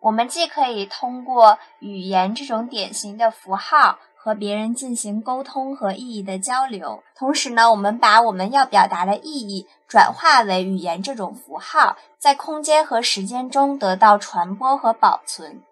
[0.02, 4.00] 我们既可以通过语言这种典型的符号。
[4.24, 15.64] 和别人进行沟通和意义的交流，同时呢，我们把我们要表达的意义转化为语言这种符号，在空间和时间中得到传播和保存。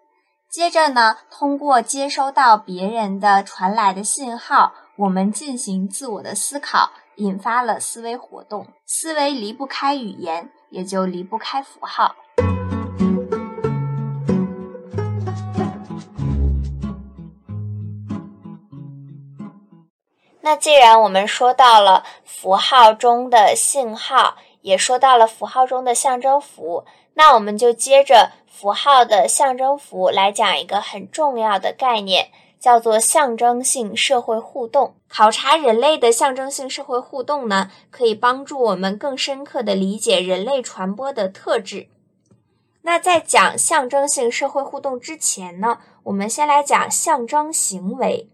[0.50, 8.66] 接着呢，通过接收到别人的传来的信号，我们进行自我的思考，引发了思维活动。
[8.84, 12.16] 思维离不开语言，也就离不开符号。
[20.42, 26.84] 那既然我们说到了符号中的信号，也说到了符号中的象征符，
[27.14, 34.94] 那我们就接着符号的象征符来讲一个很重要的概念，叫做象征性社会互动。
[35.08, 41.88] 考察人类的象征性社会互动呢，可以帮助我们更深刻地理解人类传播的特质。
[42.82, 48.28] 那在讲象征性社会互动之前呢，我们先来讲象征行为。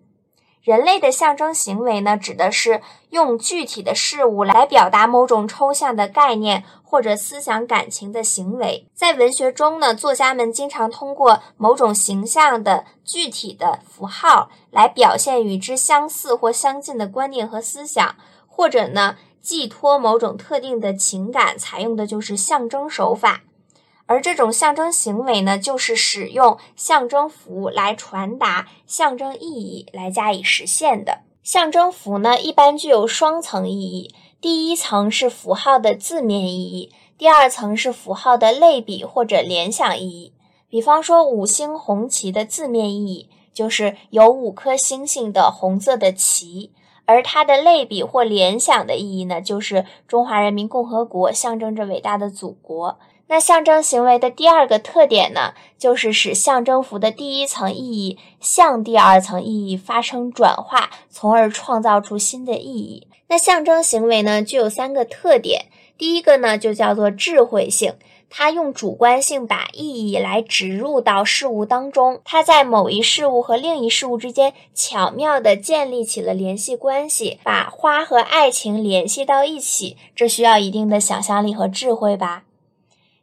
[0.67, 8.85] 人类的象征行为呢，指的是用具体的事物来表达某种抽象的概念或者思想感情的行为。
[8.93, 18.17] 在文学中呢，作家们经常通过某种形象的具体的符号来表现与之相似或相近的观念和思想，
[18.49, 23.43] 或者呢，寄托某种特定的情感，采用的就是象征手法。
[24.07, 31.20] 而这种象征行为呢，就是使用象征符来传达象征意义来加以实现的。
[31.42, 40.32] 象征符呢，一般具有双层意义：第一层是符号的字面意义，第二层是符号的类比或者联想意义。
[40.68, 46.72] 比方说，五星红旗的字面意义就是有五颗星星的红色的旗，
[47.04, 52.98] 而它的类比或联想的意义呢，就是中华人民共和国象征着伟大的祖国。
[53.29, 63.09] 那象征行为的第二个特点呢，就是使象征符的第一层意义向第二层意义发生转化，从而创造出新的意义。
[63.29, 65.66] 那象征行为呢，具有三个特点。
[65.99, 67.95] 第一个呢，就叫做智慧性，
[68.31, 82.45] 它用主观性把意义来植入到事物当中，它在某一事物和另一事物之间巧妙地建立起了联系关系，把花和爱情联系到一起，这需要一定的想象力和智慧吧。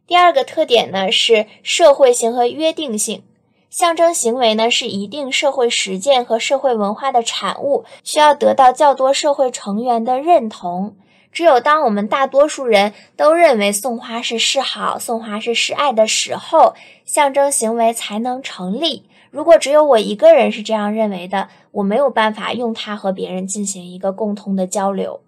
[0.06, 3.24] 第二个特点呢是社会性和约定性，
[3.70, 10.96] 象征行为呢是一定社会实践和社会文化的产物，需要得到较多社会成员的认同。
[11.32, 16.76] 只有当我们大多数人都认为送花是示好、送花是示爱的时候，
[17.06, 19.10] 象征行为才能成立。
[19.32, 25.22] 如果只有我一个人是这样认为的，我没有办法用它和别人进行一个共同的交流。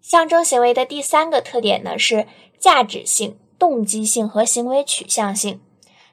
[0.00, 2.26] 象征行为的第三个特点呢是
[2.58, 5.60] 价值性、动机性和行为取向性。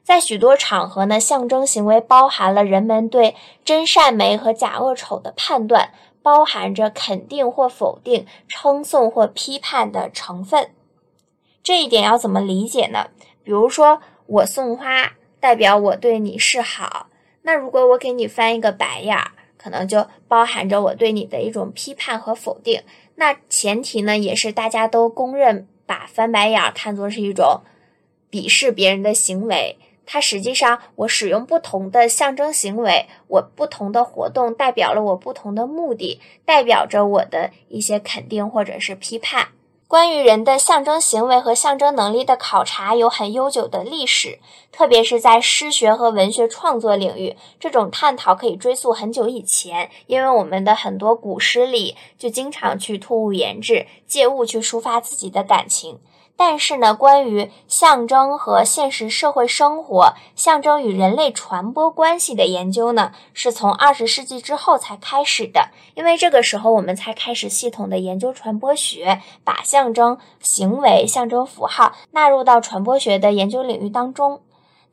[0.04, 3.36] 在许多场合呢，象征行为包含了人们对
[3.66, 5.92] 真善美和假恶丑的判断，
[6.22, 10.70] 包含着肯定或否定、称颂或批判的成分。
[11.64, 13.08] 这一点要怎么理解呢？
[13.44, 17.08] 比如说，我送花代表我对你示好，
[17.42, 22.84] 那如果我给你翻一个白眼儿，可能就包含着我对你的一种批判和否定。
[23.16, 27.62] 那前提呢，也是大家都公认，把翻白眼儿看作是一种
[28.30, 29.80] 鄙视别人的行为。
[30.06, 39.48] 它实际上，我使用不同的象征行为，我不同的活动代表了我不同的目的，代表着我的一些肯定或者是批判。
[39.90, 44.38] 关于人的象征行为和象征能力的考察有很悠久的历史，
[44.72, 49.90] 特别是在诗学和文学创作领域，这种探讨可以追溯很久以前。
[50.06, 56.00] 因为我们的很多古诗里就经常去突兀言志，借物去抒发自己的感情。
[56.40, 65.68] 但是呢，关于象征和现实社会生活、象征与人类传播关系的研究呢，是从二十世纪之后才开始的。
[65.96, 74.40] 因为这个时候，我们才开始系统的研究传播学，把象征行为、象征符号纳入到传播学的研究领域当中。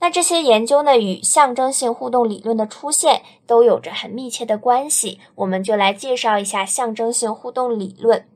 [0.01, 5.21] 那这些研究呢，与象征性互动理论的出现都有着很密切的关系。
[5.37, 8.27] 我们就来介绍一下象征性互动理论。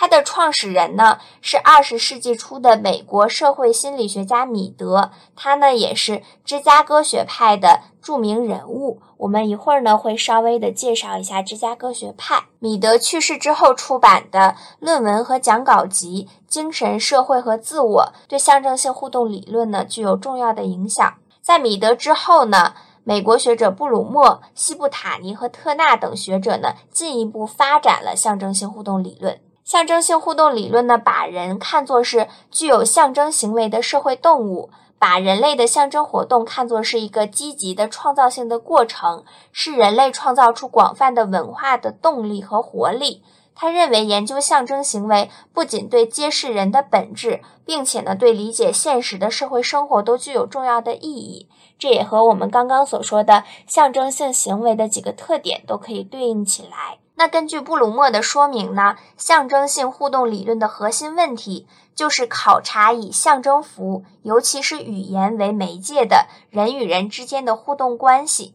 [0.00, 9.02] 它的创始人呢是二十世纪初的美国社会心理学家米德，他呢也是芝加哥学派的著名人物。
[9.16, 12.44] 我们一会儿呢会稍微的介绍一下芝加哥学派。
[12.60, 21.12] 米德去世之后出版的论文和讲稿集《精神、社会和自我》对象征性互动理论呢具有重要的影响。
[21.42, 29.40] 在米德之后呢，美国学者布鲁默、西布塔尼和特纳等学者呢进一步发展了象征性互动理论。
[29.68, 43.22] 象征性互动理论呢，把人看作是具有象征行为的社会动物，把人类的象征活动看作是一个积极的创造性的过程，是人类创造出广泛的文化的动力和活力。
[43.54, 51.46] 他认为，研究象征行为不仅对揭示人的本质，并且呢，对理解现实的社会生活都具有重要的意义。
[51.78, 57.00] 这也和我们刚刚所说的象征性行为的几个特点都可以对应起来。
[57.18, 68.54] 那根据布鲁默的说明呢，象征性互动理论的核心问题就是考察以象征符，尤其是语言为媒介的人与人之间的互动关系。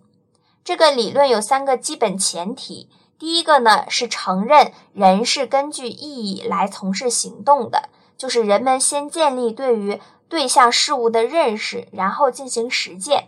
[0.63, 2.87] 这个理论有三个基本前提：
[3.19, 9.99] 第一个呢是承认人是根据意义来从事行动的，就是人们先建立对于
[10.29, 13.27] 对象事物的认识，然后进行实践。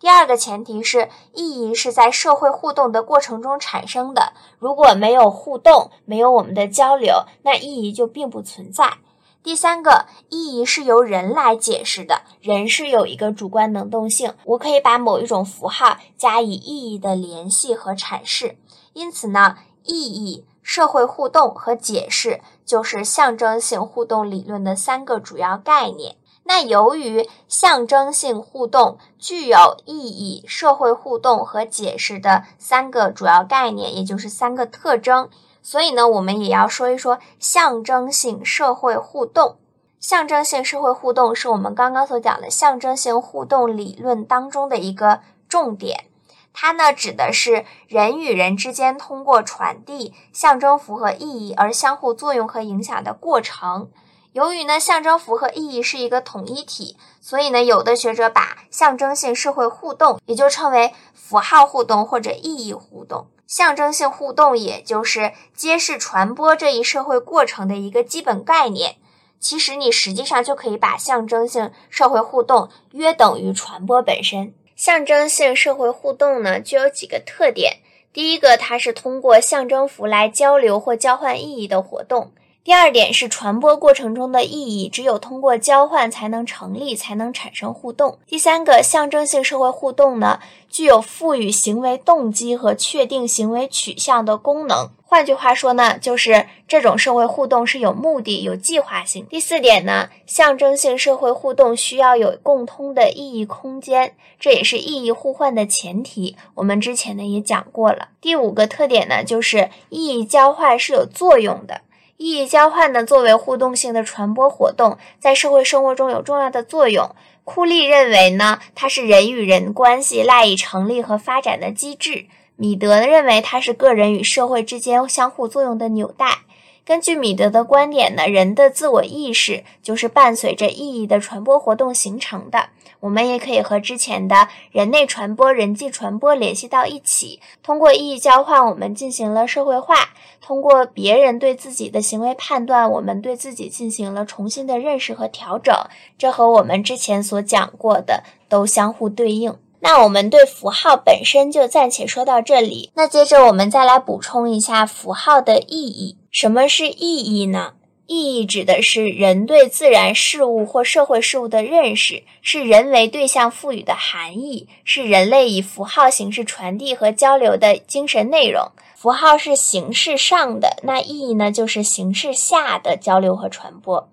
[0.00, 4.32] 第二个前提是，意义是在社会互动的过程中产生的。
[4.58, 8.98] 如果没有互动，没有我们的交流，那意义就并不存在。
[9.42, 18.56] 第三个，意义是由人来解释的，人是有一个主观能动性，我可以把某一种符号加以意义的联系和阐释。
[18.92, 26.16] 因此呢，意义、社会互动和解释就是象征性互动理论的三个主要概念。
[26.48, 35.28] 那由于象征性互动具有意义、社会互动和解释的三个主要概念，也就是三个特征，
[35.60, 39.56] 所以呢，我们也要说一说象征性社会互动。
[40.00, 45.20] 象征性社会互动是我们刚刚所讲的象征性互动理论当中的一个
[45.50, 46.06] 重点，
[46.54, 53.90] 它呢指的是人与人之间通过传递象征符合意义而相互作用和影响的过程。
[54.38, 63.26] 由于呢，象征符合意义是一个统一体，所以呢，有的学者把象征性社会互动也就称为符号互动或者意义互动。
[63.48, 68.94] 象征性互动也就是揭示传播这一社会过程的一个基本概念。
[69.40, 74.54] 其实你实际上就可以把象征性社会互动约等于传播本身。
[74.76, 77.78] 象征性社会互动呢，具有几个特点。
[78.12, 82.30] 第一个，它是通过象征符来交流或交换意义的活动。
[82.68, 88.18] 第二点是传播过程中的意义，只有通过交换才能成立，才能产生互动。
[88.26, 90.38] 第三个象征性社会互动呢，
[90.68, 94.90] 具有赋予行为动机和确定行为取向的功能。
[95.02, 99.24] 换句话说呢，就是这种社会互动是有目的、有计划性。
[99.30, 106.36] 第四点呢，象征性社会互动需要有共通的意义空间，这也是意义互换的前提。
[106.56, 108.08] 我们之前呢也讲过了。
[108.20, 111.80] 第五个特点呢，就是意义交换是有作用的。
[112.18, 117.14] 意义交换呢，作为互动性的传播活动，在社会生活中有重要的作用。
[117.44, 122.26] 库利认为呢，它是人与人关系赖以成立和发展的机制。
[122.56, 126.38] 米德认为它是个人与社会之间相互作用的纽带。
[126.84, 132.70] 根据米德的观点呢，人的自我意识就是伴随着意义的传播活动形成的。
[133.00, 139.94] 我们也可以和之前的人类传播、人际传播联系到一起，通过意义交换，我们进行了社会化；
[140.40, 145.74] 通过别人对自己的行为判断，我们对自己进行了重新的认识和调整。
[146.16, 149.56] 这和我们之前所讲过的都相互对应。
[149.80, 152.90] 那我们对符号本身就暂且说到这里。
[152.96, 156.18] 那接着我们再来补充一下符号的意义。
[156.32, 157.74] 什么是意义呢？
[158.08, 168.72] 意义指的是人对自然事物或社会事物的认识，是人为对象赋予的含义，是人类以符号形式传递和交流的精神内容。
[168.96, 174.08] 符号是形式上的，那意义呢，就是形式下的交流和传播。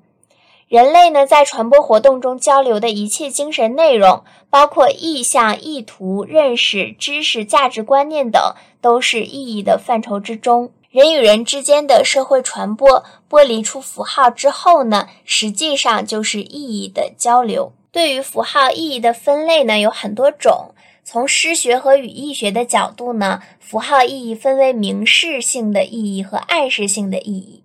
[0.67, 8.41] 人类呢，在传播活动中交流的一切精神内容，包括意向、意图、认识、知识、价值观念等，
[8.81, 10.71] 都是意义的范畴之中。
[10.95, 17.73] 人与人之间的社会传播剥离出符号之后呢，实际上就是意义的交流。
[17.91, 20.73] 对于符号意义的分类呢，有很多种。
[21.03, 27.61] 从诗学和语义学的角度呢，符号意义分为明示性的意义和暗示性的意义。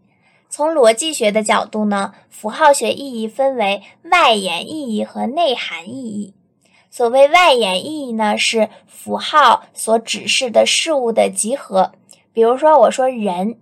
[0.49, 6.35] 从逻辑学的角度呢，符号学意义分为外延意义和内涵意义。
[6.91, 11.93] 所谓外延意义呢，是符号所指示的事物的集合。
[12.33, 13.57] 比如说，我说人，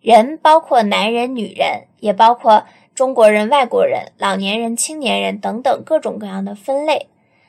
[0.00, 7.08] 人包括男人、女人，也包括中国人、外国人、老年人、青年人等等各种各样的分类。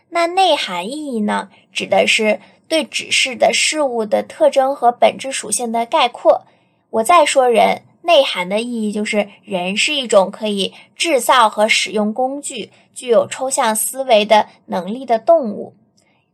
[0.09, 6.45] 那内涵意义呢，指的是对指示的事物的特征和本质属性的概括。
[6.91, 15.73] 我再说人，内涵的意义就是人是一种可以制造和使用工具、具有抽象思维的能力的动物。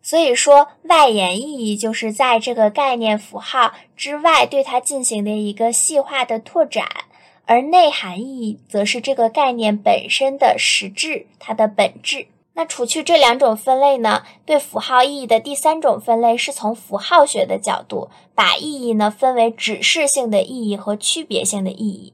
[0.01, 6.87] 所以说，外延意义就是在这个概念符号之外对它进行的一个细化的拓展，
[7.45, 12.27] 而内涵意义则是这个概念本身的实质，它的本质。
[12.53, 22.13] 那除去这两种分类呢，对符号意义的第三种分类是从符号学的角度，把意义呢分为指示性的意义和区别性的意义。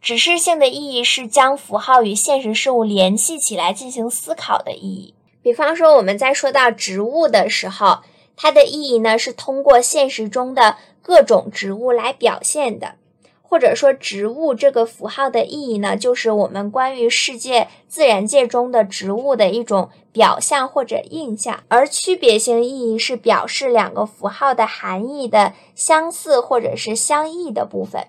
[0.00, 5.14] 指示性的意义是将符号与现实事物联系起来进行思考的意义。
[5.48, 8.00] 比方说，我们在说到植物的时候，
[8.36, 12.96] 它的意义呢是通过现实中的各种植物来表现的，
[13.40, 21.60] 或者说植物这个符号的意义呢，就是我们关于世界自然界中的植物的一种表象或者印象。
[21.68, 28.08] 而区别性意义是表示两个符号的含义的相似或者是相异的部分。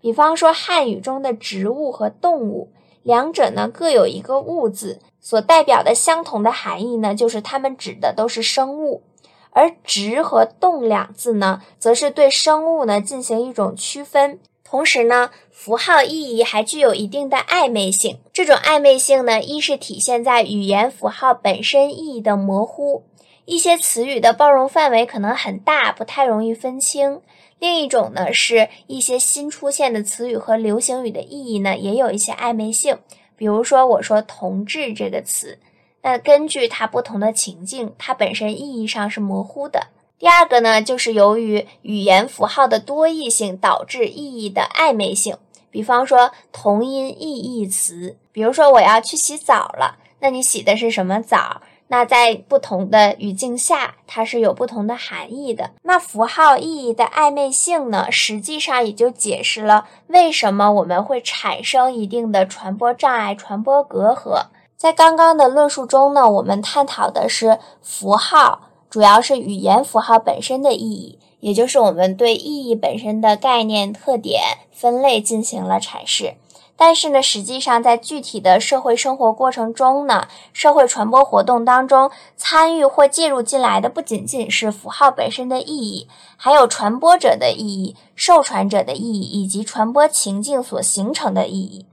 [0.00, 2.72] 比方说，汉语中的植物和动物，
[3.02, 5.00] 两者呢各有一个物字。
[5.22, 9.02] 所代表的相同的含义呢，就是它们指的都是生物，
[9.50, 14.40] 而“植”和“动”两字呢，则是对生物呢进行一种区分。
[14.64, 18.18] 同时呢，符号意义还具有一定的暧昧性。
[18.32, 23.02] 这种暧昧性呢，一是体现在语言符号本身意义的模糊，
[23.44, 27.20] 一些词语的包容范围可能很大，不太容易分清；
[27.60, 32.98] 另一种呢，是一些新出现的词语和流行语的意义呢，也有一些暧昧性。
[33.36, 35.58] 比如说，我说“同志”这个词，
[36.02, 39.88] 那根据它不同的情境，它本身意义上是模糊的。
[40.18, 45.36] 第二个呢，就是由于语言符号的多义性导致意义的暧昧性。
[45.70, 51.62] 比方说，同音异义词，比如说我要去洗澡了，那你洗的是什么澡？
[51.92, 55.72] 那在不同的语境下，它是有不同的含义的。
[55.82, 64.46] 那符号意义的暧昧性呢，实际上也就解释了为什么我们会产生一定的传播障碍、传播隔阂。
[64.76, 76.34] 在刚刚的论述中呢，我们探讨的是符号，主要是语言符号本身的意义，也就是我们对意义本身的概念、特点、分类进行了阐释。
[76.82, 86.08] 但是呢，实际上在具体的社会生活过程中呢，社会传播活动当中参与或介入进来的不仅仅是符号本身的意义，
[86.38, 91.84] 还有传播者的意义、受传者的意义以及传播情境所形成的意义。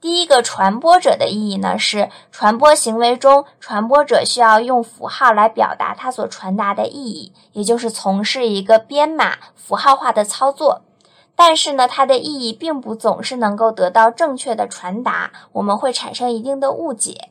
[0.00, 10.85] 第一个传播者的意义呢，是传播行为中传播者需要用符号来表达他所传达的意义，也就是从事一个编码符号化的操作。
[11.36, 17.28] 但是呢，它的意义并不总是能够得到正确的传达，我们会产生一定的误解。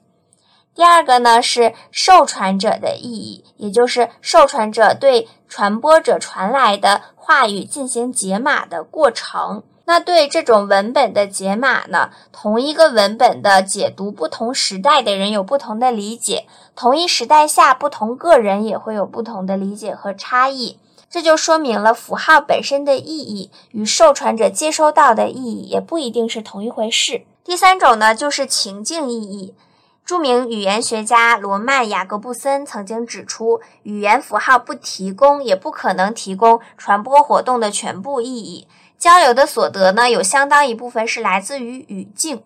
[0.75, 9.63] 第二个呢是受传者的意义，也就是受传者对传播者传来的话语进行解码的过程。
[9.85, 16.45] 那对这种文本的解码呢，同一个文本的解读，不同时代的人有不同的理解，
[16.75, 20.79] 同一时代下不同个人也会有不同的理解和差异。
[21.15, 27.21] 这就说明了符号本身的意义与受传者接收到的意义也不一定是同一回事。
[27.41, 29.55] 第三种呢，就是情境意义。
[30.03, 38.67] 著名语言学家罗曼·雅各布森曾经指出，语言符号不提供，也不可能提供传播活动的全部意义。
[38.97, 42.43] 交流的所得呢，有相当一部分是来自于语境。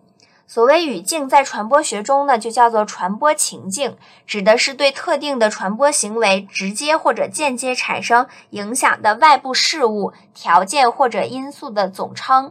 [0.52, 3.96] 所谓语境，在传播学中呢，就叫做传播情境，
[4.26, 12.50] 指的是对特定的传播行为直接或者间接产生影响的外部事物、条件或者因素的总称。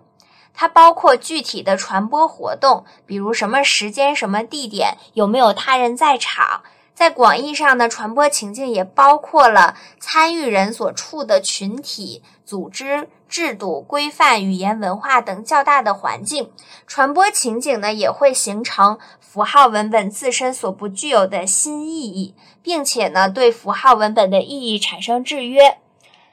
[0.53, 6.61] 它包括具体的传播活动，比如什么时间、什么地点，有没有他人在场。
[6.93, 16.49] 在广义上呢，传播情境也包括了参与人所处的群体、组织、制度、规范、语言、文化等较大的环境。
[16.87, 25.77] 传播情景呢，也会形成符号文本自身所不具有的新意义，并且呢，对符号文本的意义产生制约。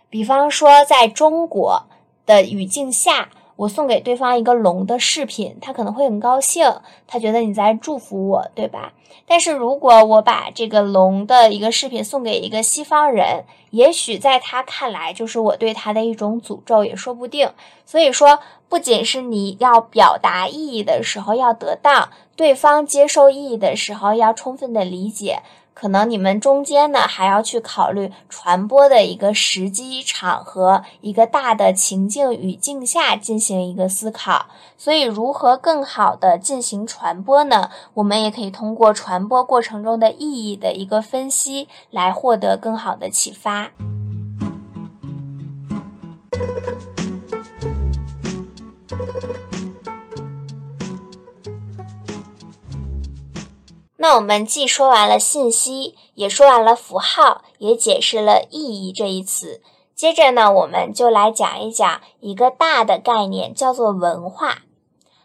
[0.09, 1.85] 比方说，在中国
[2.25, 3.29] 的语境下。
[3.57, 6.71] 我送给对方一个龙的饰品，他可能会很高兴，
[7.07, 8.93] 他觉得你在祝福我，对吧？
[9.27, 17.53] 但是如果我把这个龙的一个饰品送给一个西方人，也许在他看来就是我对他的一种诅咒，也说不定。
[17.85, 25.43] 所以说，不仅是你要表达意义的时候要得当，对方接受意义的时候要充分的理解。
[25.79, 34.47] 可能你们中间呢还要去考虑传播的一个时机、场合，一个大的情境语境下进行一个思考。
[34.79, 37.69] 所以，如何更好的进行传播呢？
[37.93, 43.73] 我们也可以通过传播过程中的意义的一个分析来获得更好的启发。
[54.09, 59.61] 那我们既说完了信息，也说完了符号，也解释了意义这一词。
[59.97, 64.59] 接着呢，我们就来讲一讲一个大的概念，叫做文化。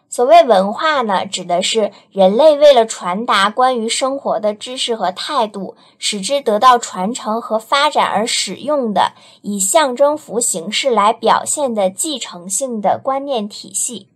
[0.09, 9.11] 所谓文化呢，指的是人类为了传达关于生活的知识和态度，使之得到传承和发展而使用的，
[9.43, 14.07] 以象征符形式来表现的继承性的观念体系。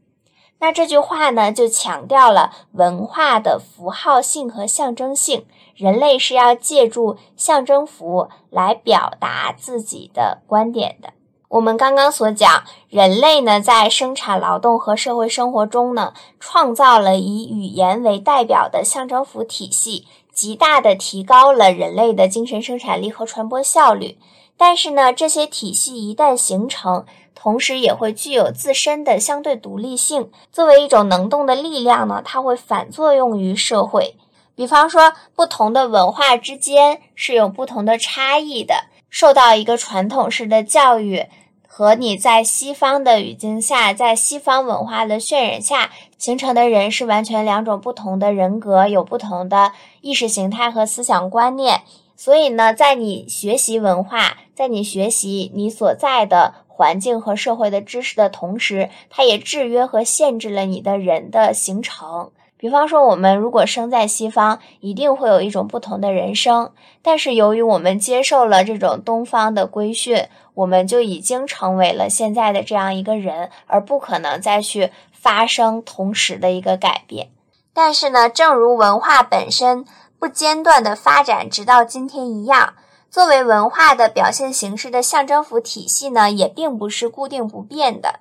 [0.60, 5.46] 那这句话呢，就强调了文化的符号性和象征性。
[5.76, 11.10] 人类是要借助象征符来表达自己的观点的。
[11.50, 24.18] 我们刚刚所讲，人类呢在生产劳动和社会生活中呢，创造了以语言为代表的象征符体系，极大的提高了人类的精神生产力和传播效率。
[24.58, 27.06] 但是呢，这些体系一旦形成，
[27.46, 30.32] 同时也会具有自身的相对独立性。
[30.52, 34.16] 作为一种能动的力量呢，它会反作用于社会。
[34.56, 38.86] 比方说，不同的文化之间是有不同的差异的。
[39.12, 41.28] 受到一个传统式的教育，
[41.68, 49.72] 和你在西方的语境下，在西方文化的渲染下形成的人，是完全两种不同的人格，有不同的
[50.02, 51.82] 意识形态和思想观念。
[52.18, 62.32] 所以呢，在你学习文化，在你学习你所在的环境和社会的知识的同时，它也制约和限制了你的人的形成。
[62.58, 66.72] 比方说，我们如果生在西方，一定会有一种不同的人生。
[67.02, 77.30] 但是，由于我们接受了这种东方的规训，我们就已经成为了现在的这样一个人，而不可能再去发生同时的一个改变。
[77.74, 79.86] 但是呢，正如文化本身。
[80.18, 82.74] 不间断的发展，直到今天一样。
[83.16, 88.20] 作为文化的表现形式的象征符体系呢，也并不是固定不变的。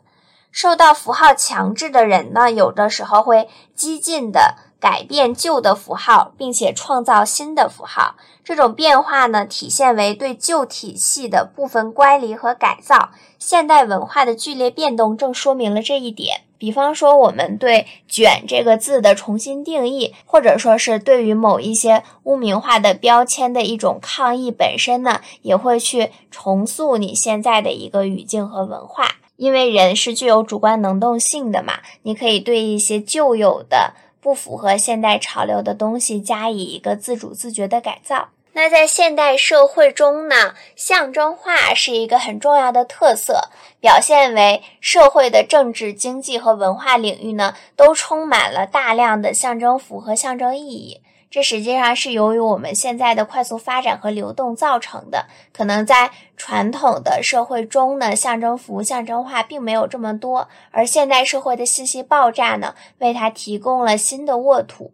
[0.53, 8.15] 受到符号强制的人呢，有的时候会激进的改变旧的符号，并且创造新的符号。
[8.45, 13.11] 这种变化呢，体现为对旧体系的部分乖离和改造。
[13.41, 16.43] 现代文化的剧烈变动正说明了这一点。
[16.65, 29.17] 比方说，我们对“卷”这个字的重新定义，或者说是对于某一些污名化的标签的一种抗议本身呢，也会去重塑你现在的一个语境和文化。
[29.37, 33.93] 因为人是具有主观能动性的嘛，你可以对一些旧有的、
[34.23, 38.29] 不符合现代潮流的东西加以一个自主自觉的改造。
[38.57, 43.51] 那在现代社会中呢，象征化是一个很重要的特色，
[43.81, 51.01] 表现为社会的政治、经济和文化领域呢，都充满了大量的象征符和象征意义。
[51.29, 55.27] 这实际上是由于我们现在的快速发展和流动造成的。
[55.53, 64.93] 可能在传统的社会中呢，象征符、象征化并没有这么多，而现代社会的信息爆炸呢，为它提供了新的沃土。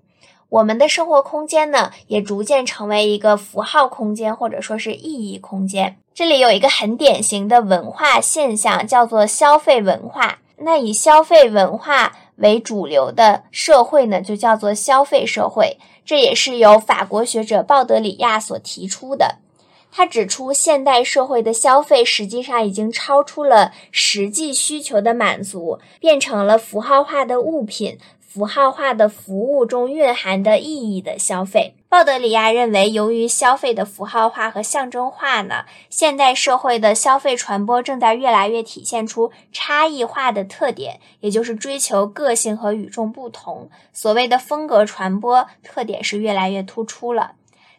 [0.50, 5.96] 我们的生活空间呢，也逐渐成为一个符号空间，或者说是意义空间。
[6.12, 10.40] 这里有一个很典型的文化现象，叫做消费文化。
[10.58, 15.78] 那以消费文化为主流的社会呢，就叫做消费社会。
[16.04, 19.36] 这也是由法国学者鲍德里亚所提出的。
[19.92, 27.98] 他指出，现代社会的消费实际上已经超出了实际需求的满足，变成了符号化的物品。
[28.32, 43.68] 符号化的服务中蕴含的意义的消费，鲍德里亚认为，由于消费的符号化和象征化呢，现代社会的消费传播正在越来越体现出差异化的特点，也就是追求个性和与众不同。
[43.92, 47.32] 所谓的风格传播特点是越来越突出了。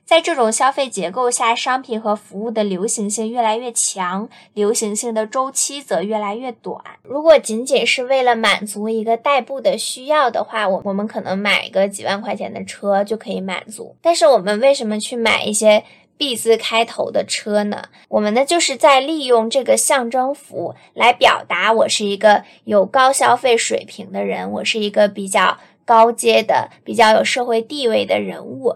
[0.06, 6.84] 在这种消费结构下，商品和服务的流行性越来越强，流行性的周期则越来越短。
[7.02, 13.96] 如果仅仅是为了满足一个代步的需要的话，我我们可能买个几万块钱的车就可以满足。
[14.02, 15.86] 但是我们为什么去买一些
[16.18, 17.86] B 字开头的车呢？
[18.10, 28.76] 我们呢就是在利用这个象征符来表达我是一个有高消费水平的人，我是一个比较高阶的、比较有社会地位的人物。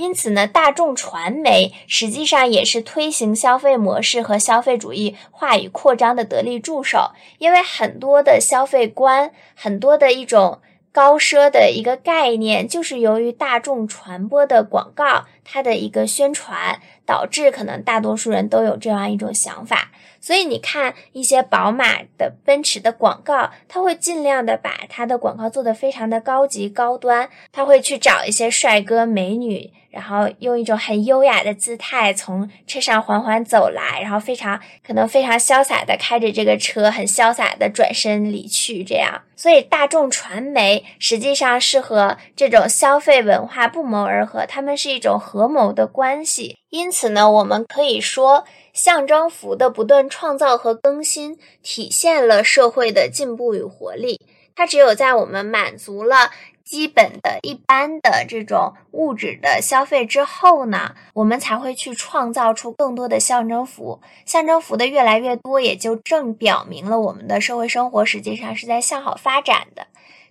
[0.00, 7.10] 因此呢，大众传媒实际上也是推行消费模式和消费主义话语扩张的得力助手。
[7.36, 19.90] 因为很多的消费观，很多的一种高奢的一个概念，就是由于大众传播的广告，它的一个宣传，导致可能大多数人都有这样一种想法。
[20.18, 29.70] 所以你看一些宝马的、奔驰的广告，他会尽量的把他的广告做得非常的高级高端，他会去找一些帅哥美女。
[29.90, 38.84] 然后用一种很优雅的姿态从车上缓缓走来，然后非常可能非常潇洒的开着这个车，很潇洒的转身离去。
[38.84, 46.56] 这样，所以大众传媒实际上是和这种消费文化不谋而合，他们是一种合谋的关系。
[46.70, 54.20] 因此呢，我们可以说，象征符的不断创造和更新，体现了社会的进步与活力。
[54.54, 56.30] 它只有在我们满足了。
[56.70, 64.00] 基本的一般的这种物质的消费之后呢，我们才会去创造出更多的象征符。
[64.24, 69.88] 象征符的越来越多，也就正表明了我们的社会生活实际上是在向好发展的。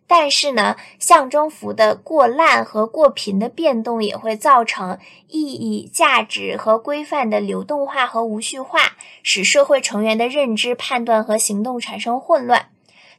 [0.08, 8.80] 但是呢，象征符的过滥和过频的变动也会造成意义、价值和规范的流动化和无序化，
[9.22, 12.70] 使社会成员的认知、判断和行动产生混乱。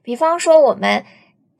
[0.03, 1.05] 比方说，我们。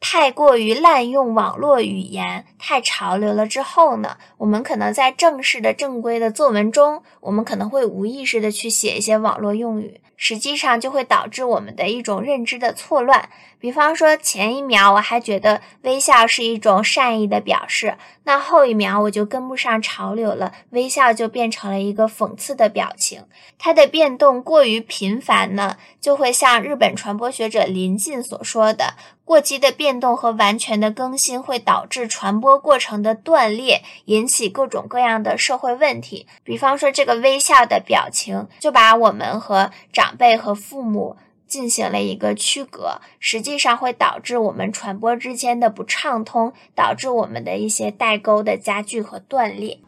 [0.01, 13.29] 太过于滥用网络语言，太潮流了之后呢，我们可能在正式的、正规的作文中，我们可能会无意识的去写一些网络用语，实际上就会导致我们的一种认知的错乱。
[13.61, 23.25] 比方说，前一秒我还觉得微笑是一种善意的表示，那后一秒我就跟不上潮流了，微笑就变成了一个讽刺的表情。
[23.59, 28.95] 它的变动过于频繁呢，就会像日本传播学者林进所说的，
[29.27, 36.27] 过激的变动和完全的更新会导致传播过程的断裂，引起各种各样的社会问题。
[36.43, 41.19] 比方说，这个微笑的表情就把我们和长辈和父母。
[41.51, 49.81] 进行了一个区隔，实际上会导致我们传播之间的不畅通，导致我们的一些代沟的加剧和断裂。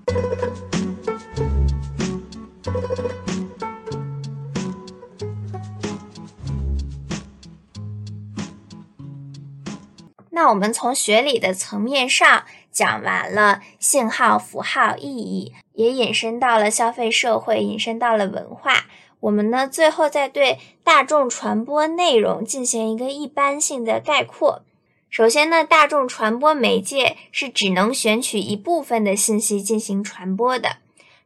[10.31, 18.87] 那我们从学理的层面上讲完了信号、符号意义，也引申到了消费社会，引申到了文化。
[19.23, 24.63] 我们呢，最后再对大众传播内容进行一个一般性的概括。
[25.09, 30.79] 首先呢，大众传播媒介是只能选取一部分的信息进行传播的，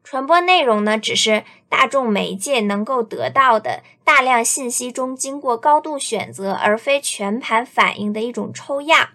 [0.05, 9.09] 传播内容呢，只是大众媒介能够得到的大量信息中经过高度选择而非全盘反映的一种抽样。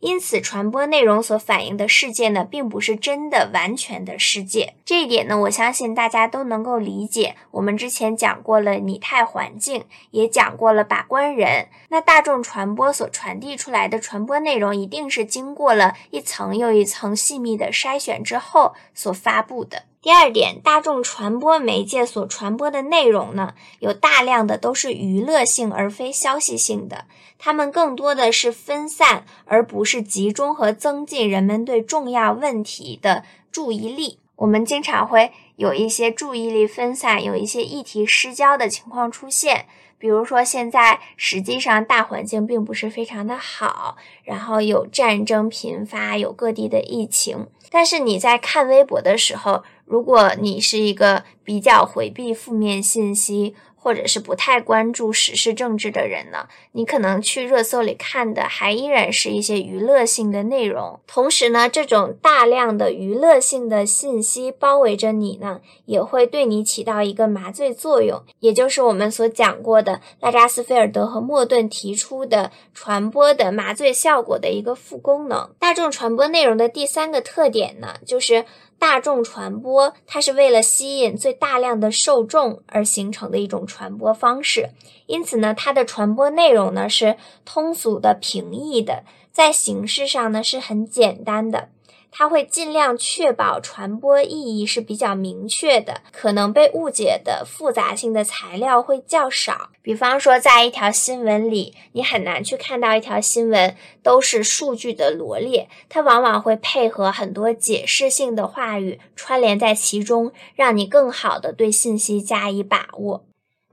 [0.00, 4.74] 因此，传播内容所反映的世界呢，并不是真的完全的世界。
[4.84, 7.34] 这一点呢，我相信大家都能够理解。
[7.50, 11.66] 我们之前讲过了拟态环境，也讲过了把关人。
[11.88, 19.82] 那大众传播所传递出来的传播内容，一定是经过了一层又一层细密的筛选之后所发布的。
[20.00, 34.20] 第二点，大众传播媒介所传播的内容呢，有大量的都是娱乐性而非消息性的，它们更多的是分散而不是集中和增进人们对重要问题的注意力。
[34.36, 39.66] 我们经常会有一些注意力分散、有一些议题失焦的情况出现。
[39.98, 47.48] 比如说，现在实际上大环境并不是非常的好，然后有战争频发，有各地的疫情。
[47.68, 61.00] 但是你在看微博的时候，如果你是一个比较回避负面信息，或者是不太关注时事政治的人呢，你可能去热搜里看的还依然是一些娱乐性的内容。
[61.06, 75.48] 同时呢，这种大量的娱乐性的信息包围着你呢，也会对你起到一个麻醉作用，也就是我们所讲过的拉扎斯菲尔德和莫顿提出的传播的麻醉效果的一个副功能。
[75.58, 78.44] 大众传播内容的第三个特点呢，就是。
[78.78, 84.70] 大众传播，它是为了吸引最大量的受众而形成的一种传播方式，
[85.06, 89.02] 因此呢，它的传播内容呢是通俗的、平易的，
[89.32, 91.70] 在形式上呢是很简单的。
[92.10, 99.70] 它会尽量确保传播意义是比较明确的，可能被误解的复杂性的材料会较少。
[99.82, 113.24] 比方说，在一条新闻里，你很难去看到一条新闻都是数据的罗列，它往往会配合很多解释性的话语串联在其中，让你更好的对信息加以把握。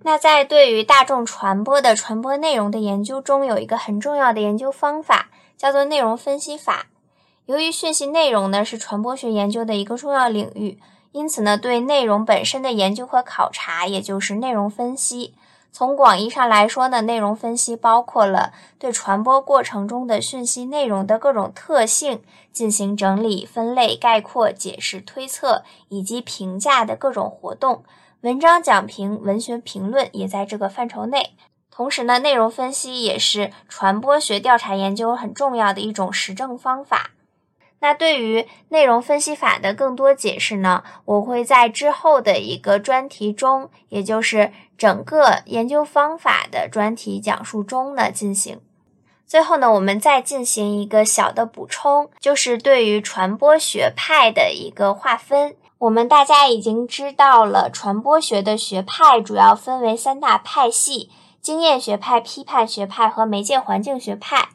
[0.03, 6.87] 那在对于大众传播的传播内容的研究中，有一个很重要的研究方法，叫做内容分析法。
[7.45, 10.79] 由于讯息内容呢是传播学研究的一个重要领域，
[11.11, 15.35] 因此呢，对内容本身的研究和考察，也就是内容分析。
[15.71, 27.83] 从广义上来说呢，内容分析包括了对传播过程中的讯息内容的各种特性进行整理、分类、概括、解释、推测以及评价的各种活动。
[28.21, 31.35] 文章讲评、文学评论也在这个范畴内。
[31.69, 37.11] 同时呢，内容分析也是传播学调查研究很重要的一种实证方法。
[37.85, 48.59] 那对于内容分析法的更多解释呢，我会在之后的一个专题中，也就是整个研究方法的专题讲述中呢进行。
[49.27, 55.55] 最后呢，我们再进行一个小的补充，就是对于传播学派的一个划分。
[55.77, 64.49] 我们大家已经知道了，传播学的学派主要分为三大派系：经验学派、批判学派和媒介环境学派。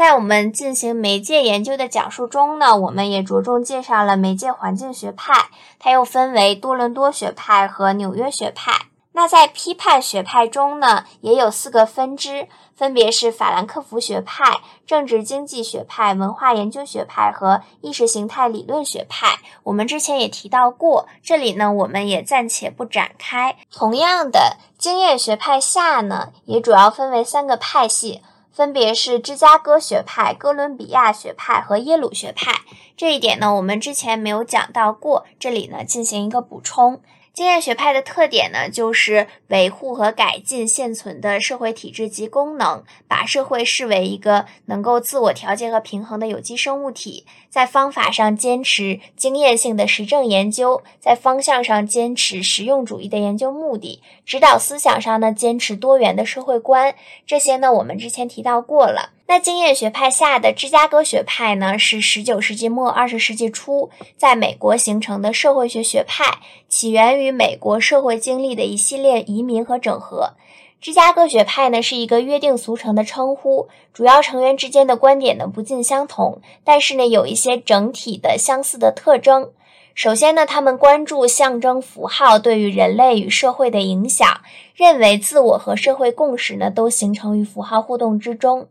[0.00, 8.72] 在我们进行媒介研究的讲述中呢，我们也着重介绍了媒介环境学派，它又分为多伦多学派和纽约学派。
[9.12, 19.36] 那在批判学派中呢，也有四个分支，分别是法兰克福学派、政治经济学派、文化研究学派和意识形态理论学派。
[19.64, 23.54] 我们之前也提到过，这里呢我们也暂且不展开。
[23.70, 28.22] 同样的，经验学派下呢，也主要分为三个派系。
[28.60, 32.60] 分别是芝加哥学派、哥伦比亚学派和耶鲁学派。
[32.94, 37.00] 这一点呢，我们之前没有讲到过，这里呢进行一个补充。
[37.40, 47.24] 经验学派的特点呢，就是维护和改进现存的社会体制及功能，把社会视为一个能够自我调节和平衡的有机生物体。
[47.48, 56.94] 在方法上坚持经验性的实证研究，在方向上坚持实用主义的研究目的，指导思想上呢坚持多元的社会观。
[57.26, 59.14] 这些呢，我们之前提到过了。
[59.30, 70.32] 那经验学派下的芝加哥学派呢，是十九世纪末二十世纪初在美国形成的社会学学派，起源于美国社会经历的一系列移民和整合。
[70.80, 79.50] 芝加哥学派呢是一个约定俗成的称呼，主要成员之间的观点呢不尽相同，但是呢有一些整体的相似的特征。
[79.94, 84.40] 首先呢，他们关注象征符号对于人类与社会的影响，
[84.74, 88.66] 认为自我和社会共识呢都形成于符号互动之中。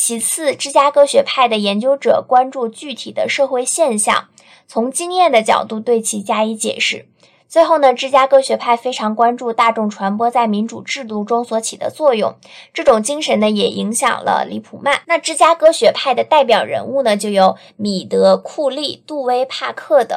[0.00, 4.28] 其次，芝加哥学派的研究者关注具体的社会现象，
[4.68, 7.08] 从经验的角度对其加以解释。
[7.48, 12.36] 最后呢，芝加哥学派非常关注大众传播在民主制度中所起的作用，
[12.72, 15.00] 这种精神呢也影响了李普曼。
[15.06, 20.16] 那芝加哥学派的代表人物呢就有米德、库利、杜威、帕克等。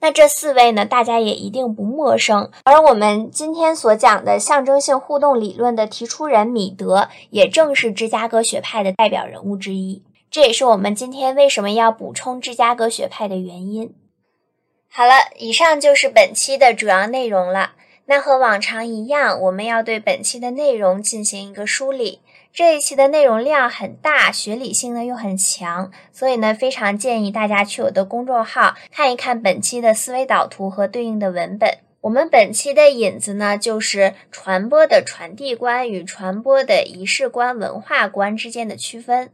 [0.00, 2.50] 那这四位呢，大家也一定不陌生。
[2.64, 10.02] 而我们今天所讲的象征性互动理论的提出人米德，也正是芝加哥学派的代表人物之一。
[10.30, 13.94] 这也是我们今天为什么要补充芝加哥学派的原因。
[14.88, 17.72] 好了，以上就是本期的主要内容了。
[18.06, 22.20] 那和往常一样，我们要对本期的内容进行一个梳理。
[22.52, 31.78] 这一期的内容量很大，学理性呢又很强，所以呢，非常建议大家去我的公众号看一看本期的思维导图和对应的文本。
[32.00, 39.30] 我们本期的引子呢，就是传播的传递观与传播的仪式观、文化观之间的区分。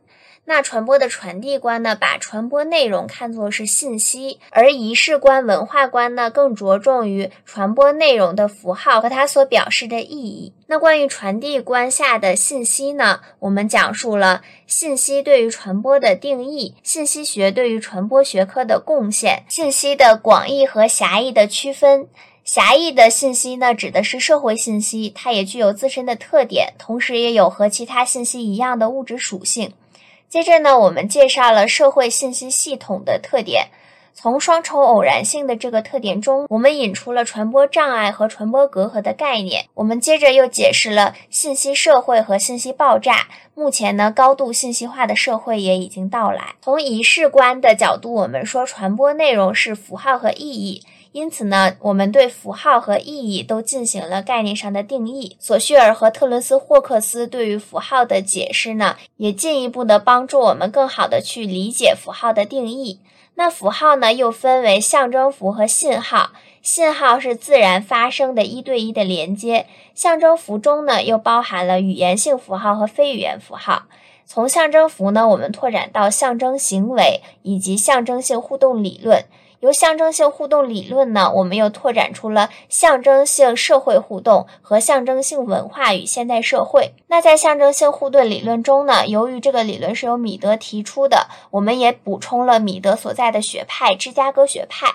[0.48, 10.54] 那传播的传递观呢，把传播内容看作是信息，而仪式观、文化观呢，更着重于传播内容的符号和它所表示的意义。
[10.68, 22.06] 那关于传递观下的信息呢，我们讲述了信息对于传播的定义，信息学对于传播学科的贡献，信息的广义和狭义的区分。
[22.44, 29.72] 狭义的信息呢，指的是社会信息，它也具有自身的特点，同时也有和其他信息一样的物质属性。
[30.28, 33.68] 接着呢，我们介绍了社会信息系统的特点。
[34.18, 39.66] 从双重偶然性的这个特点中，我们引出了传播障碍和传播隔阂的概念。
[39.74, 43.28] 我们接着又解释了信息社会和信息爆炸。
[43.54, 46.54] 目前呢，高度信息化的社会也已经到来。
[46.62, 50.82] 从仪式观的角度，我们说传播内容是符号和意义。
[51.16, 55.38] 因此呢，我们对符号和意义都进行了概念上的定义。
[55.40, 63.00] 索绪尔和特伦斯霍克斯对于符号的解释呢，也进一步的帮助我们更好的去理解符号的定义。
[63.36, 66.32] 那符号呢，又分为象征符和信号。
[66.60, 69.64] 信号是自然发生的一对一的连接，
[69.94, 73.84] 象征符中呢，又包含了语言性符号和非语言符号。
[74.26, 79.24] 从象征符呢，我们拓展到象征行为以及象征性互动理论。
[79.66, 86.92] 由象征性互动理论呢，我们又拓展出了象征性社会互动和象征性文化与现代社会。
[87.08, 94.86] 那在象征性互动理论中呢，由于这个理论是由米德提出的，我们也补充了米德所在的学派——芝加哥学派。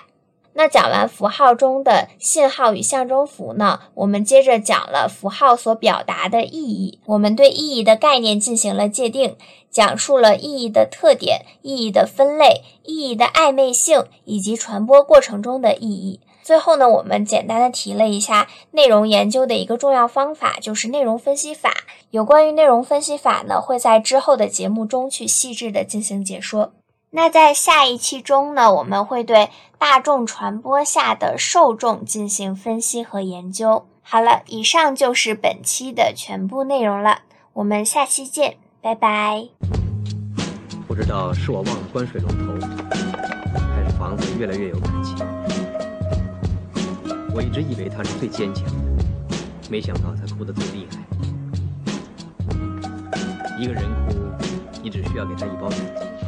[0.54, 7.00] 那讲完符号中的信号与象征符呢，我们接着讲了符号所表达的意义。
[7.06, 9.36] 我们对意义的概念进行了界定，
[9.70, 16.20] 讲述了意义的特点、意义的分类、意义的暧昧性以及传播过程中的意义。
[16.42, 21.72] 最后呢，我们简单的提了一下内容研究的一个重要方法，就是内容分析法。
[22.10, 26.72] 有关于内容分析法呢，会在之后的节目中去细致的进行解说。
[27.14, 33.84] 那在下一期中呢，我们会对大众传播下的受众进行分析和研究。
[34.00, 37.18] 好了，以上就是本期的全部内容了，
[37.52, 39.46] 我们下期见，拜拜。
[40.88, 42.66] 不知道是我忘了关水龙头，
[43.74, 45.14] 还是房子越来越有感情。
[47.34, 49.04] 我一直以为他是最坚强的，
[49.68, 50.96] 没想到他哭得最厉害。
[53.60, 54.16] 一个人哭，
[54.82, 56.21] 你只需要给他一包纸巾。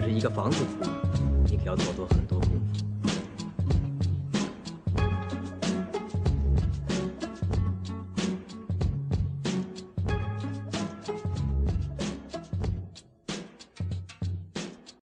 [0.00, 0.64] 这是一个房子，
[1.50, 2.47] 你可要多做很多。